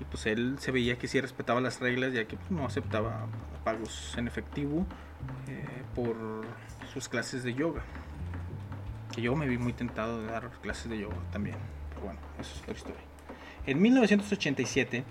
[0.00, 3.26] y pues él se veía que sí respetaba las reglas ya que pues, no aceptaba
[3.64, 4.86] pagos en efectivo
[5.48, 6.16] eh, por
[6.92, 7.82] sus clases de yoga.
[9.14, 11.56] Que yo me vi muy tentado de dar clases de yoga también.
[11.90, 13.00] Pero bueno, eso es otra historia.
[13.66, 15.04] En 1987,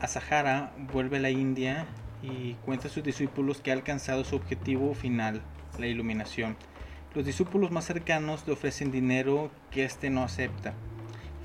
[0.00, 1.86] Asahara vuelve a la India
[2.22, 5.42] y cuenta a sus discípulos que ha alcanzado su objetivo final,
[5.78, 6.56] la iluminación.
[7.14, 10.74] Los discípulos más cercanos le ofrecen dinero que éste no acepta.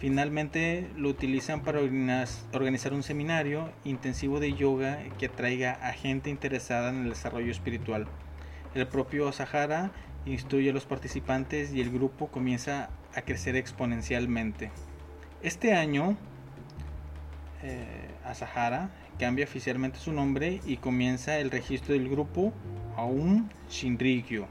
[0.02, 6.32] Finalmente lo utilizan para organiz- organizar un seminario intensivo de yoga que atraiga a gente
[6.32, 8.08] interesada en el desarrollo espiritual.
[8.74, 9.92] El propio Asahara
[10.26, 14.72] instruye a los participantes y el grupo comienza a crecer exponencialmente.
[15.44, 16.18] Este año,
[17.62, 18.90] eh, Asahara
[19.20, 22.54] cambia oficialmente su nombre y comienza el registro del grupo
[22.98, 24.48] Aum Shinrikyo.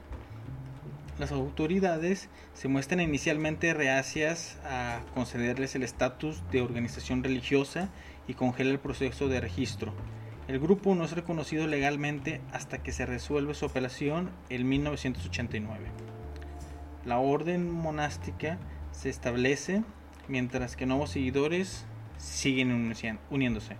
[1.19, 7.89] Las autoridades se muestran inicialmente reacias a concederles el estatus de organización religiosa
[8.27, 9.93] y congela el proceso de registro.
[10.47, 15.85] El grupo no es reconocido legalmente hasta que se resuelve su apelación en 1989.
[17.05, 18.57] La orden monástica
[18.91, 19.83] se establece
[20.27, 21.85] mientras que nuevos seguidores
[22.17, 22.93] siguen
[23.29, 23.77] uniéndose.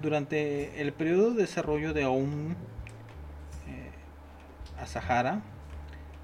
[0.00, 3.90] Durante el periodo de desarrollo de Aum eh,
[4.80, 5.42] Asahara,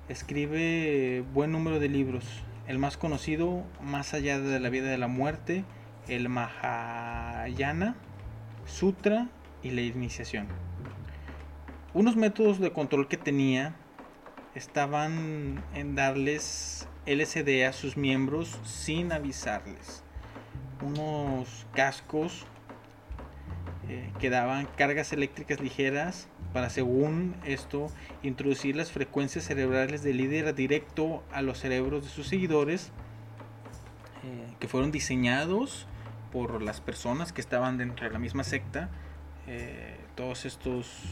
[0.09, 2.25] escribe buen número de libros.
[2.67, 5.65] El más conocido, Más allá de la vida de la muerte,
[6.07, 7.97] el Mahayana,
[8.67, 9.29] Sutra
[9.63, 10.47] y la iniciación.
[11.95, 13.75] Unos métodos de control que tenía
[14.55, 20.05] estaban en darles LSD a sus miembros sin avisarles.
[20.83, 22.47] Unos cascos
[23.89, 27.91] eh, que daban cargas eléctricas ligeras para según esto
[28.23, 32.91] introducir las frecuencias cerebrales del líder directo a los cerebros de sus seguidores
[34.25, 35.87] eh, que fueron diseñados
[36.33, 38.91] por las personas que estaban dentro de la misma secta
[39.47, 41.03] eh, todos estos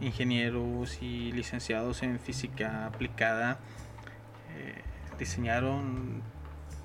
[0.00, 3.58] ingenieros y licenciados en física aplicada
[4.56, 4.82] eh,
[5.18, 6.22] diseñaron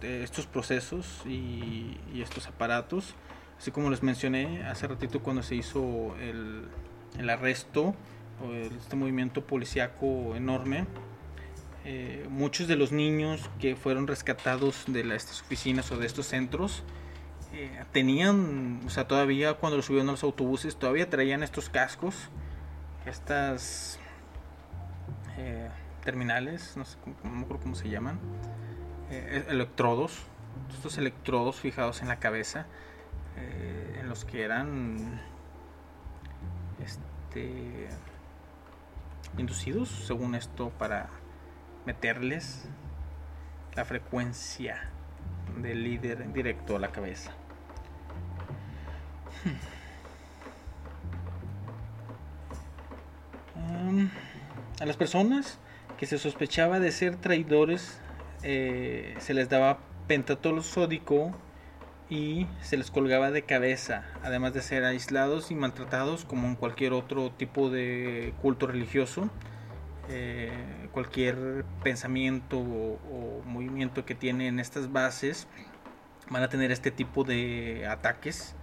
[0.02, 3.16] estos procesos y estos aparatos
[3.58, 6.68] así como les mencioné hace ratito cuando se hizo el,
[7.18, 7.96] el arresto
[8.80, 10.86] este movimiento policíaco enorme
[11.90, 16.84] eh, muchos de los niños que fueron rescatados de estas oficinas o de estos centros
[17.54, 22.28] eh, tenían, o sea, todavía cuando los subieron a los autobuses, todavía traían estos cascos,
[23.06, 24.00] estas
[25.38, 25.70] eh,
[26.04, 26.98] terminales, no sé
[27.62, 28.20] cómo, se llaman,
[29.48, 30.24] electrodos,
[30.76, 32.68] estos electrodos fijados en la cabeza,
[33.38, 35.22] eh, en los que eran
[36.84, 37.88] este,
[39.38, 41.10] inducidos, según esto, para
[41.86, 42.68] meterles
[43.76, 44.90] la frecuencia
[45.62, 47.32] del líder directo a la cabeza.
[53.64, 54.08] Hmm.
[54.80, 55.60] A las personas
[55.98, 58.00] que se sospechaba de ser traidores
[58.44, 61.36] eh, se les daba pentatol sódico
[62.10, 66.94] y se les colgaba de cabeza, además de ser aislados y maltratados como en cualquier
[66.94, 69.30] otro tipo de culto religioso.
[70.10, 70.50] Eh,
[70.94, 75.48] cualquier pensamiento o, o movimiento que tienen estas bases
[76.30, 78.56] van a tener este tipo de ataques.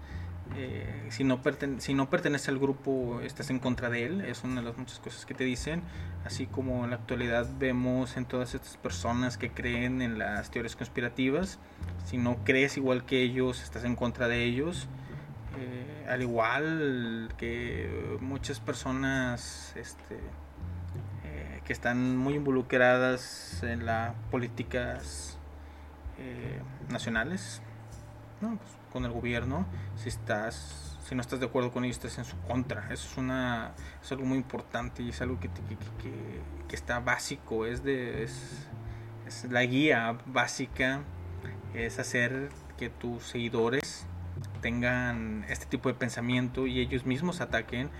[0.56, 1.40] Eh, si, no
[1.78, 4.20] si no pertenece al grupo, estás en contra de él.
[4.20, 5.82] Es una de las muchas cosas que te dicen.
[6.24, 10.76] Así como en la actualidad vemos en todas estas personas que creen en las teorías
[10.76, 11.58] conspirativas.
[12.04, 14.86] Si no crees igual que ellos, estás en contra de ellos.
[15.58, 20.16] Eh, al igual que muchas personas este,
[21.24, 25.38] eh, que están muy involucradas en las políticas
[26.88, 27.60] nacionales,
[28.50, 29.66] Pues, con el gobierno,
[29.96, 32.84] si estás, si no estás de acuerdo con ellos, estás en su contra.
[32.92, 33.72] Eso es una,
[34.02, 35.76] es algo muy importante y es algo que, que,
[36.68, 38.66] que- está básico, es de, es,
[39.48, 41.02] la guía básica,
[41.72, 44.06] es hacer que tus seguidores
[44.60, 47.90] tengan este tipo de pensamiento y ellos mismos ataquen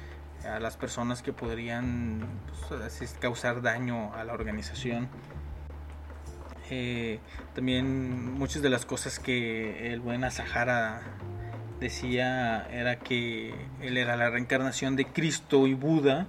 [0.45, 2.27] a las personas que podrían
[2.69, 5.09] pues, causar daño a la organización.
[6.71, 7.19] Eh,
[7.55, 11.03] también muchas de las cosas que el buen Asahara
[11.81, 16.27] decía era que él era la reencarnación de Cristo y Buda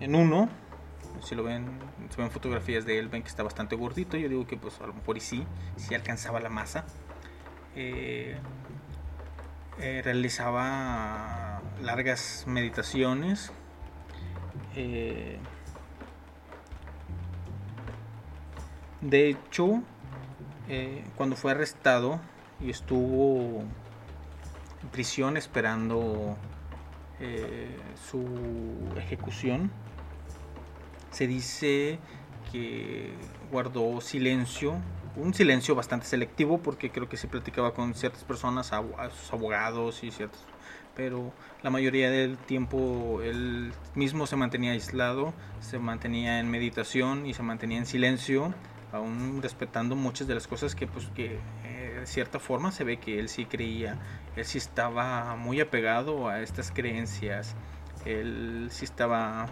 [0.00, 0.48] en uno.
[1.22, 1.66] Si lo ven,
[2.08, 4.16] si ven fotografías de él, ven que está bastante gordito.
[4.16, 5.44] Yo digo que pues a lo mejor y sí,
[5.76, 6.84] sí alcanzaba la masa.
[7.76, 8.36] Eh,
[9.78, 13.52] eh, realizaba largas meditaciones.
[19.00, 19.82] De hecho,
[20.68, 22.20] eh, cuando fue arrestado
[22.60, 23.62] y estuvo
[24.82, 26.36] en prisión esperando
[27.18, 27.76] eh,
[28.10, 28.24] su
[28.96, 29.70] ejecución,
[31.10, 31.98] se dice
[32.52, 33.12] que
[33.50, 34.76] guardó silencio,
[35.16, 40.04] un silencio bastante selectivo porque creo que se platicaba con ciertas personas, a sus abogados
[40.04, 40.40] y ciertos,
[40.94, 41.32] pero
[41.62, 47.42] la mayoría del tiempo él mismo se mantenía aislado, se mantenía en meditación y se
[47.42, 48.54] mantenía en silencio,
[48.92, 52.98] aún respetando muchas de las cosas que pues que eh, de cierta forma se ve
[52.98, 53.98] que él sí creía,
[54.36, 57.54] él sí estaba muy apegado a estas creencias,
[58.04, 59.46] él sí estaba,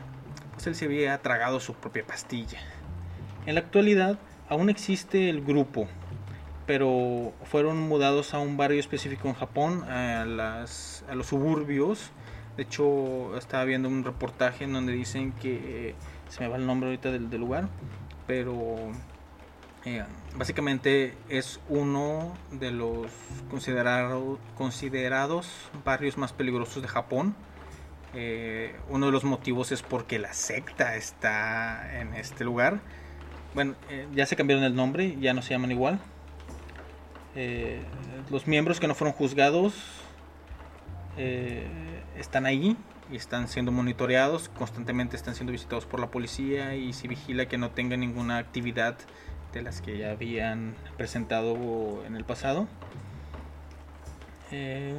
[0.54, 2.58] pues él se había tragado su propia pastilla.
[3.46, 4.18] En la actualidad
[4.48, 5.88] aún existe el grupo,
[6.66, 12.10] pero fueron mudados a un barrio específico en Japón, a, las, a los suburbios.
[12.56, 15.94] De hecho, estaba viendo un reportaje en donde dicen que, eh,
[16.28, 17.68] se me va el nombre ahorita del, del lugar,
[18.26, 18.90] pero
[19.96, 20.04] eh,
[20.36, 23.10] básicamente es uno de los
[23.50, 25.48] considerado- considerados
[25.84, 27.34] barrios más peligrosos de Japón.
[28.14, 32.80] Eh, uno de los motivos es porque la secta está en este lugar.
[33.54, 36.00] Bueno, eh, ya se cambiaron el nombre, ya no se llaman igual.
[38.30, 39.72] Los miembros que no fueron juzgados
[42.16, 42.76] están ahí
[43.12, 47.56] y están siendo monitoreados, constantemente están siendo visitados por la policía y se vigila que
[47.56, 48.96] no tengan ninguna actividad
[49.52, 52.66] de las que ya habían presentado en el pasado.
[54.50, 54.94] Eh,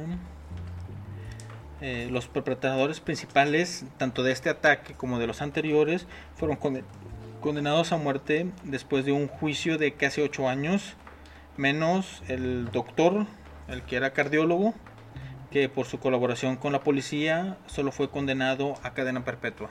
[1.80, 6.84] eh, los perpetradores principales, tanto de este ataque como de los anteriores, fueron conde-
[7.40, 10.94] condenados a muerte después de un juicio de casi 8 años,
[11.56, 13.26] menos el doctor,
[13.68, 14.74] el que era cardiólogo,
[15.50, 19.70] que por su colaboración con la policía solo fue condenado a cadena perpetua.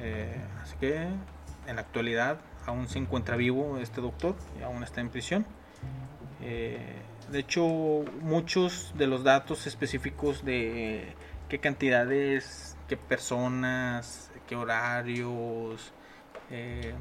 [0.00, 1.08] Eh, así que
[1.66, 2.38] en la actualidad
[2.68, 5.46] aún se encuentra vivo este doctor y aún está en prisión.
[6.42, 6.78] Eh,
[7.30, 7.66] de hecho,
[8.22, 11.14] muchos de los datos específicos de
[11.48, 15.92] qué cantidades, qué personas, qué horarios,
[16.50, 16.94] eh,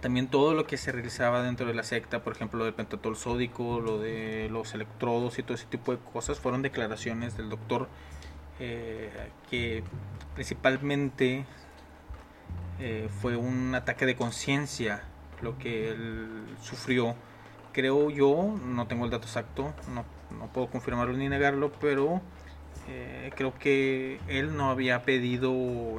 [0.00, 3.16] también todo lo que se realizaba dentro de la secta, por ejemplo, lo del pentatol
[3.16, 7.88] sódico, lo de los electrodos y todo ese tipo de cosas, fueron declaraciones del doctor
[8.60, 9.10] eh,
[9.50, 9.82] que
[10.34, 11.46] principalmente
[12.80, 15.02] eh, fue un ataque de conciencia
[15.42, 17.14] lo que él sufrió.
[17.72, 20.04] Creo yo, no tengo el dato exacto, no,
[20.36, 22.20] no puedo confirmarlo ni negarlo, pero
[22.88, 25.52] eh, creo que él no había pedido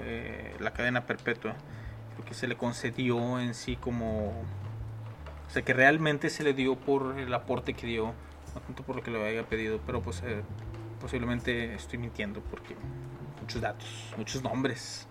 [0.03, 1.55] eh, la cadena perpetua.
[2.15, 4.29] Creo que se le concedió en sí como...
[5.47, 8.13] O sea, que realmente se le dio por el aporte que dio,
[8.53, 10.43] no tanto por lo que le había pedido, pero pues eh,
[11.01, 12.75] posiblemente estoy mintiendo porque
[13.41, 15.07] muchos datos, muchos nombres.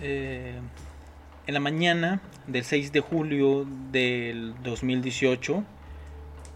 [0.00, 0.58] Eh,
[1.46, 5.64] en la mañana del 6 de julio del 2018,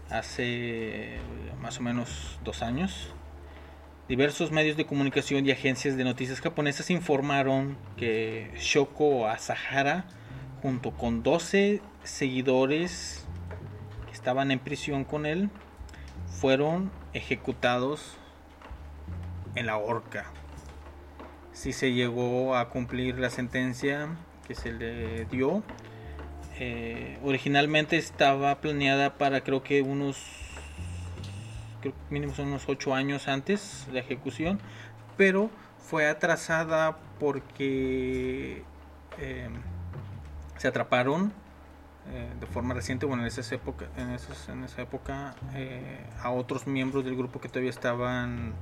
[0.09, 1.17] hace
[1.61, 3.13] más o menos dos años,
[4.07, 10.05] Diversos medios de comunicación y agencias de noticias japonesas informaron que Shoko Asahara,
[10.61, 13.25] junto con 12 seguidores
[14.05, 15.49] que estaban en prisión con él,
[16.39, 18.15] fueron ejecutados
[19.55, 20.25] en la horca.
[21.55, 24.09] Si se llegó a cumplir la sentencia
[24.45, 25.63] que se le dio.
[26.59, 30.17] Eh, originalmente estaba planeada para creo que unos
[31.81, 34.59] creo que mínimo son unos 8 años antes la ejecución,
[35.17, 35.49] pero
[35.79, 38.63] fue atrasada porque
[39.17, 39.49] eh,
[40.57, 41.31] se atraparon
[42.11, 45.35] eh, de forma reciente, bueno, en, esas época, en, esas- en esa época,
[46.21, 48.53] a otros miembros del grupo que todavía estaban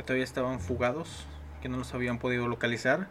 [0.00, 1.26] que todavía estaban fugados,
[1.60, 3.08] que no los habían podido localizar.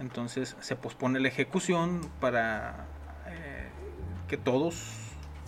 [0.00, 2.88] Entonces se pospone la ejecución para
[3.28, 3.68] eh,
[4.26, 4.82] que todos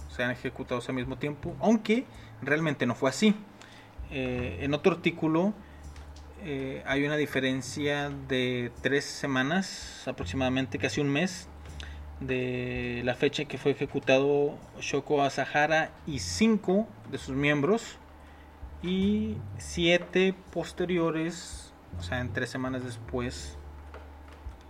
[0.09, 2.07] sean ejecutados al mismo tiempo, aunque
[2.43, 3.35] realmente no fue así.
[4.13, 5.53] Eh, en otro artículo
[6.45, 11.49] eh, hay una diferencia de tres semanas, aproximadamente casi un mes,
[12.21, 17.99] de la fecha que fue ejecutado Shoko Asahara y cinco de sus miembros
[18.83, 23.57] y siete posteriores, o sea, en tres semanas después,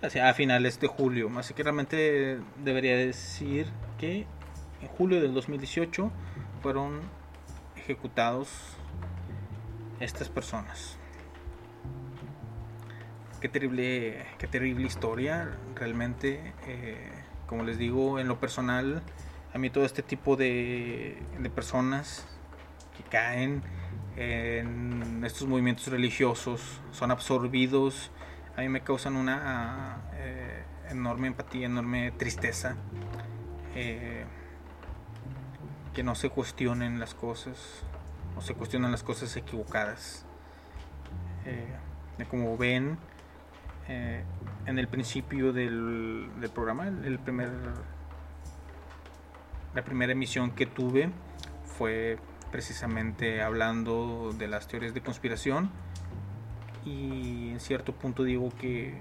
[0.02, 1.30] hacia a finales de julio.
[1.36, 3.66] Así que realmente debería decir
[3.98, 4.26] que
[4.80, 6.10] en julio del 2018
[6.62, 7.00] fueron
[7.76, 8.48] ejecutados
[10.00, 10.96] estas personas.
[13.40, 16.54] Qué terrible, qué terrible historia, realmente.
[16.66, 17.10] eh,
[17.46, 19.02] como les digo, en lo personal,
[19.54, 22.28] a mí todo este tipo de, de personas
[22.96, 23.62] que caen
[24.18, 28.10] en estos movimientos religiosos son absorbidos,
[28.56, 32.74] a mí me causan una eh, enorme empatía, enorme tristeza.
[33.74, 34.24] eh,
[35.94, 37.82] que no se cuestionen las cosas,
[38.36, 40.24] o se cuestionan las cosas equivocadas.
[41.44, 41.76] Eh,
[42.28, 42.98] como ven,
[43.88, 47.50] en el principio del, del programa, el primer,
[49.74, 51.10] la primera emisión que tuve
[51.64, 52.18] fue
[52.50, 55.70] precisamente hablando de las teorías de conspiración.
[56.84, 59.00] Y en cierto punto digo que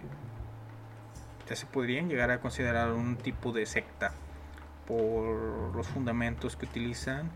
[1.47, 4.13] ya se podrían llegar a considerar un tipo de secta
[4.85, 7.29] por los fundamentos que utilizan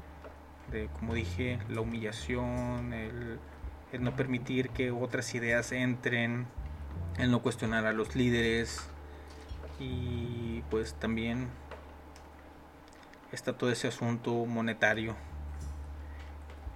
[0.71, 3.39] de como dije la humillación el,
[3.91, 6.47] el no permitir que otras ideas entren
[7.17, 8.87] el no cuestionar a los líderes.
[9.79, 11.47] Y pues también
[13.31, 15.15] está todo ese asunto monetario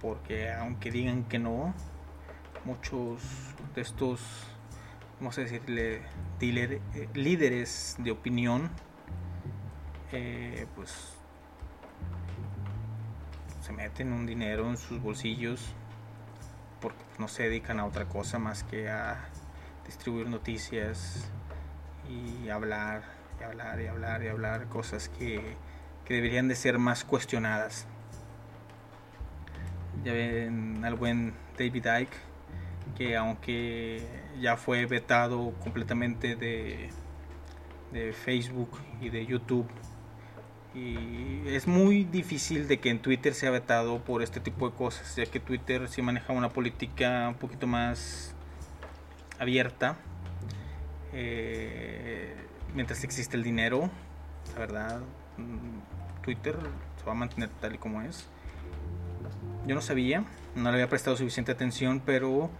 [0.00, 1.74] porque aunque digan que no
[2.64, 3.22] muchos
[3.74, 4.20] de estos
[5.18, 6.02] vamos a decirle
[7.14, 8.70] líderes de opinión
[10.12, 11.14] eh, pues
[13.60, 15.74] se meten un dinero en sus bolsillos
[16.80, 19.28] porque no se dedican a otra cosa más que a
[19.86, 21.28] distribuir noticias
[22.08, 23.02] y hablar
[23.40, 25.56] y hablar y hablar y hablar cosas que,
[26.04, 27.86] que deberían de ser más cuestionadas.
[30.04, 32.16] Ya ven al buen David Icke
[32.96, 34.06] que aunque
[34.40, 36.88] ya fue vetado completamente de,
[37.92, 38.70] de Facebook
[39.00, 39.68] y de YouTube
[40.76, 45.16] y es muy difícil de que en Twitter sea vetado por este tipo de cosas,
[45.16, 48.34] ya que Twitter sí maneja una política un poquito más
[49.38, 49.96] abierta.
[51.12, 52.34] eh,
[52.74, 53.90] mientras existe el dinero,
[54.52, 55.00] la verdad,
[55.38, 56.56] mm, Twitter
[56.98, 58.28] se va a mantener tal y como es.
[59.66, 62.50] Yo no sabía, no le había prestado suficiente atención, pero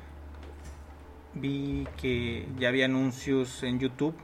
[1.35, 4.17] vi que ya había anuncios en YouTube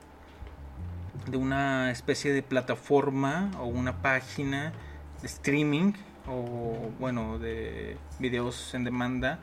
[1.30, 4.72] de una especie de plataforma o una página
[5.20, 5.92] de streaming
[6.26, 9.38] o bueno de videos en demanda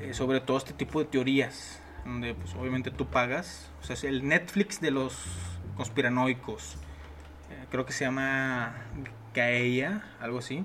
[0.00, 4.04] eh, sobre todo este tipo de teorías donde pues obviamente tú pagas o sea es
[4.04, 5.14] el Netflix de los
[5.76, 6.76] conspiranoicos
[7.50, 8.74] Eh, creo que se llama
[9.32, 10.64] Gaia algo así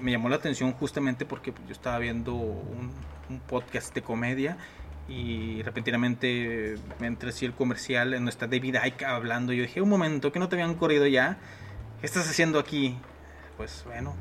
[0.00, 2.92] Me llamó la atención justamente porque yo estaba viendo un,
[3.46, 4.56] podcast de comedia
[5.06, 9.52] y repentinamente me entré el comercial en está David Icke hablando.
[9.52, 11.36] Yo dije, un momento, que no te habían corrido ya.
[12.00, 12.96] ¿Qué estás haciendo aquí?
[13.58, 14.14] Pues bueno,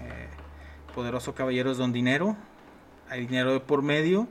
[0.00, 0.28] eh,
[0.94, 2.36] poderoso caballeros don dinero.
[3.10, 4.26] Hay dinero de por medio.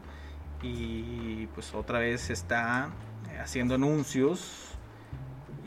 [0.63, 2.89] Y pues otra vez está
[3.32, 4.69] eh, haciendo anuncios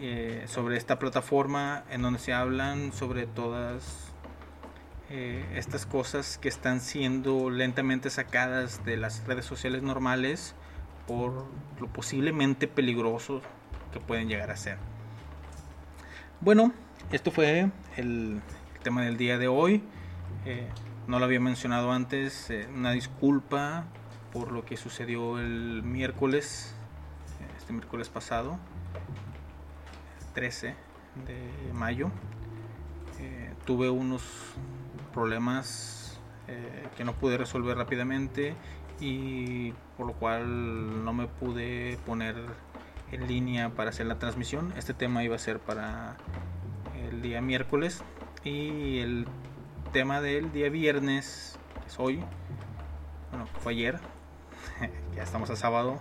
[0.00, 4.12] eh, sobre esta plataforma en donde se hablan sobre todas
[5.08, 10.56] eh, estas cosas que están siendo lentamente sacadas de las redes sociales normales
[11.06, 11.46] por
[11.78, 13.40] lo posiblemente peligroso
[13.92, 14.78] que pueden llegar a ser.
[16.40, 16.72] Bueno,
[17.12, 18.40] esto fue el,
[18.82, 19.84] tema del día de hoy.
[20.44, 20.66] Eh,
[21.06, 23.84] no lo había mencionado antes, eh, una disculpa
[24.32, 26.74] por lo que sucedió el miércoles,
[27.56, 28.58] este miércoles pasado,
[30.34, 30.74] 13
[31.26, 32.10] de mayo.
[33.64, 34.22] Tuve unos
[35.16, 38.54] problemas eh, que no pude resolver rápidamente
[39.00, 42.36] y por lo cual no me pude poner
[43.10, 44.74] en línea para hacer la transmisión.
[44.76, 46.16] Este tema iba a ser para
[47.08, 48.04] el día miércoles
[48.44, 49.26] y el
[49.90, 52.22] tema del día viernes, es hoy,
[53.30, 53.98] bueno, fue ayer,
[55.16, 55.98] ya estamos a sábado,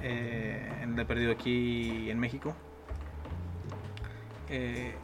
[0.00, 2.56] eh, en el perdido aquí en México.
[4.48, 4.94] Eh,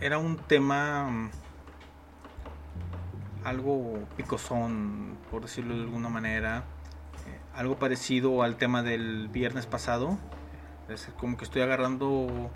[0.00, 1.30] era un tema mm,
[3.44, 6.64] algo picosón, por decirlo de alguna manera,
[7.26, 10.18] eh, algo parecido al tema del viernes pasado.
[10.88, 12.50] Es como que estoy agarrando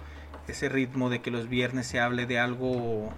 [0.49, 3.11] ese ritmo de que los viernes se hable de algo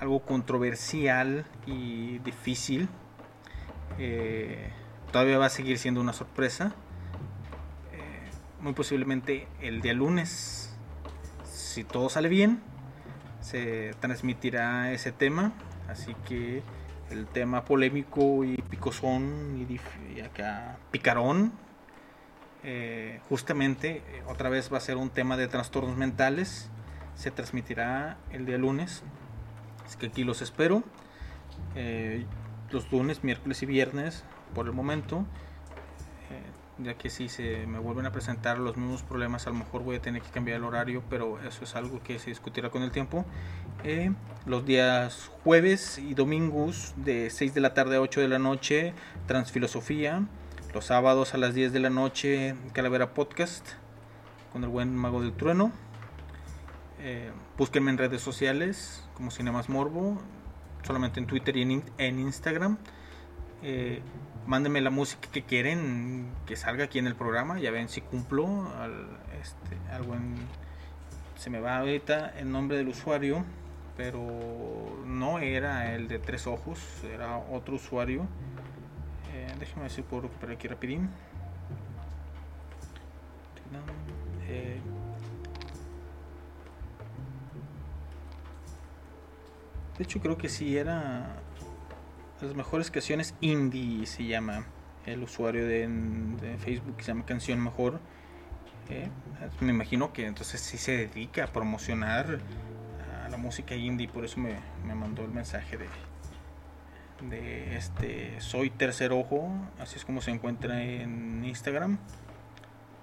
[0.00, 2.88] algo controversial y difícil.
[3.98, 4.70] Eh,
[5.12, 6.74] todavía va a seguir siendo una sorpresa.
[7.92, 8.30] Eh,
[8.60, 10.76] muy posiblemente el día lunes,
[11.44, 12.60] si todo sale bien,
[13.44, 15.52] se transmitirá ese tema.
[15.88, 16.62] Así que
[17.10, 21.52] el tema polémico y picosón y, acá picarón,
[22.62, 26.70] eh, justamente eh, otra vez va a ser un tema de trastornos mentales.
[27.14, 29.02] Se transmitirá el día lunes.
[29.84, 30.82] Así que aquí los espero.
[31.76, 32.24] Eh,
[32.70, 34.24] los lunes, miércoles y viernes
[34.54, 35.26] por el momento.
[36.78, 39.96] Ya que si se me vuelven a presentar los mismos problemas, a lo mejor voy
[39.96, 42.90] a tener que cambiar el horario, pero eso es algo que se discutirá con el
[42.90, 43.24] tiempo.
[43.84, 44.12] Eh,
[44.44, 48.92] los días jueves y domingos de 6 de la tarde a 8 de la noche,
[49.26, 50.26] Transfilosofía.
[50.74, 53.74] Los sábados a las 10 de la noche, Calavera Podcast
[54.52, 55.72] con el buen Mago del Trueno.
[57.00, 60.20] Eh, búsquenme en redes sociales como Cinemas Morbo,
[60.82, 62.78] solamente en Twitter y en Instagram.
[63.62, 64.00] Eh,
[64.46, 67.58] mándenme la música que quieren que salga aquí en el programa.
[67.58, 68.46] Ya ven si cumplo.
[68.78, 69.06] Al,
[69.40, 70.36] este, al buen-
[71.36, 73.44] se me va ahorita el nombre del usuario,
[73.96, 74.22] pero
[75.06, 78.26] no era el de tres ojos, era otro usuario.
[79.34, 81.10] Eh, déjeme si puedo recuperar aquí rapidín.
[84.46, 84.80] Eh,
[89.96, 91.36] De hecho, creo que sí era
[92.40, 94.66] las mejores canciones indie se llama
[95.06, 98.00] el usuario de, de Facebook se llama Canción Mejor.
[98.88, 99.08] Eh,
[99.60, 102.38] me imagino que entonces sí se dedica a promocionar
[103.24, 105.86] a la música indie, por eso me, me mandó el mensaje de
[107.30, 111.98] de este soy tercer ojo, así es como se encuentra en Instagram.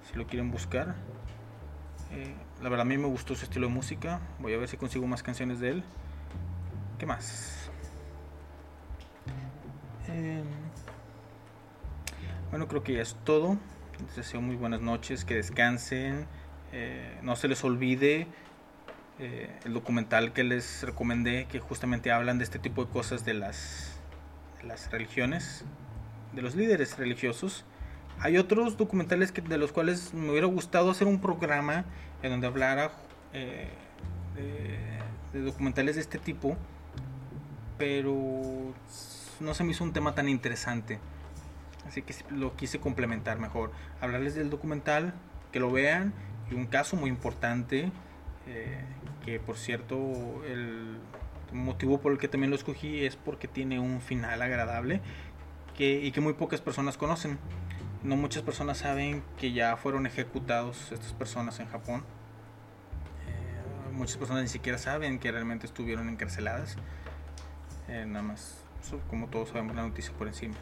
[0.09, 0.95] Si lo quieren buscar.
[2.11, 4.19] Eh, la verdad a mí me gustó su estilo de música.
[4.39, 5.83] Voy a ver si consigo más canciones de él.
[6.99, 7.60] ¿Qué más?
[10.11, 10.43] Eh,
[12.49, 13.57] bueno, creo que ya es todo.
[14.05, 16.25] Les deseo muy buenas noches, que descansen.
[16.73, 18.27] Eh, no se les olvide
[19.19, 23.33] eh, el documental que les recomendé, que justamente hablan de este tipo de cosas de
[23.33, 23.99] las,
[24.61, 25.63] de las religiones,
[26.33, 27.65] de los líderes religiosos.
[28.19, 31.85] Hay otros documentales que, de los cuales me hubiera gustado hacer un programa
[32.21, 32.91] en donde hablara
[33.33, 33.69] eh,
[34.35, 36.57] de, de documentales de este tipo,
[37.77, 38.73] pero
[39.41, 40.99] no se me hizo un tema tan interesante.
[41.87, 43.71] Así que lo quise complementar mejor.
[43.99, 45.13] Hablarles del documental,
[45.51, 46.13] que lo vean,
[46.49, 47.91] y un caso muy importante,
[48.47, 48.83] eh,
[49.25, 50.97] que por cierto, el
[51.51, 55.01] motivo por el que también lo escogí es porque tiene un final agradable
[55.75, 57.39] que, y que muy pocas personas conocen.
[58.03, 62.03] No muchas personas saben que ya fueron ejecutados estas personas en Japón.
[63.27, 66.77] Eh, muchas personas ni siquiera saben que realmente estuvieron encarceladas.
[67.87, 68.60] Eh, nada más,
[69.09, 70.55] como todos sabemos la noticia por encima.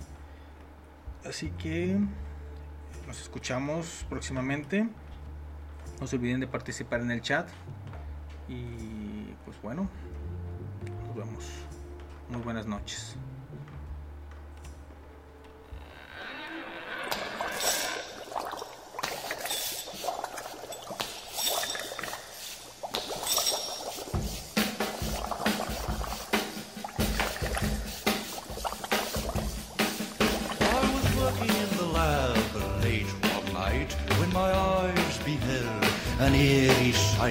[1.26, 1.98] Así que
[3.08, 4.88] nos escuchamos próximamente.
[6.00, 7.50] No se olviden de participar en el chat.
[8.48, 9.90] Y pues bueno,
[11.08, 11.46] nos vemos.
[12.30, 13.16] Muy buenas noches.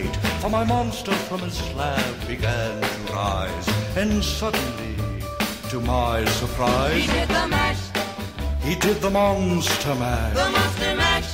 [0.02, 0.16] Sight.
[0.40, 4.96] For my monster from his slab began to rise, and suddenly,
[5.70, 7.80] to my surprise, He did the mash,
[8.62, 10.34] he did the monster mash.
[10.34, 11.30] the monster mash.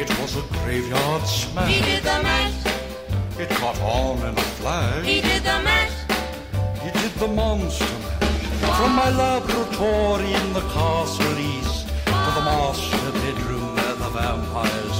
[0.00, 1.74] It was a graveyard smash.
[1.74, 2.54] He did the mash,
[3.38, 5.04] It caught on in a flash.
[5.04, 5.96] he did the mash,
[6.82, 8.76] He did the monster mash.
[8.78, 14.97] From my laboratory in the castle east to the master bedroom where the vampires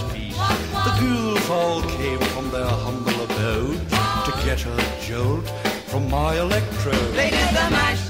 [1.51, 3.80] all came from their humble abode
[4.26, 4.76] to get a
[5.07, 5.49] jolt
[5.86, 7.14] from my electrode.
[7.14, 8.09] They did the mash,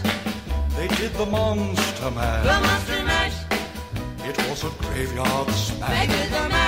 [0.76, 2.44] They did the monster mash.
[2.44, 3.34] the monster mash.
[4.28, 5.90] It was a graveyard smash.
[5.90, 6.67] They did the mash,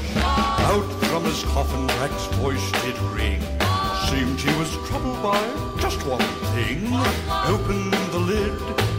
[0.69, 3.41] Out from his coffin, Rex's voice did ring.
[4.09, 5.39] Seemed he was troubled by
[5.79, 6.87] just one thing.
[7.53, 8.53] Opened the lid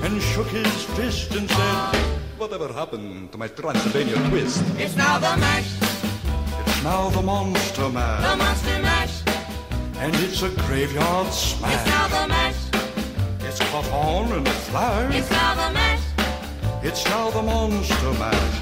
[0.04, 1.96] and shook his fist and said,
[2.38, 4.62] Whatever happened to my Transylvania twist?
[4.78, 5.70] It's now the mash,
[6.66, 8.22] It's now the monster mash.
[8.30, 9.22] the monster mash.
[9.98, 11.72] And it's a graveyard smash.
[11.74, 12.60] It's now the mash,
[13.48, 15.14] It's caught on in a flash.
[15.14, 16.00] it's now the mash.
[16.82, 18.61] It's now the monster mash.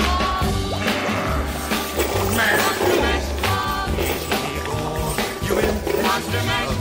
[2.35, 2.59] Man.
[2.59, 2.95] Monster
[5.47, 6.80] You in Monster Man.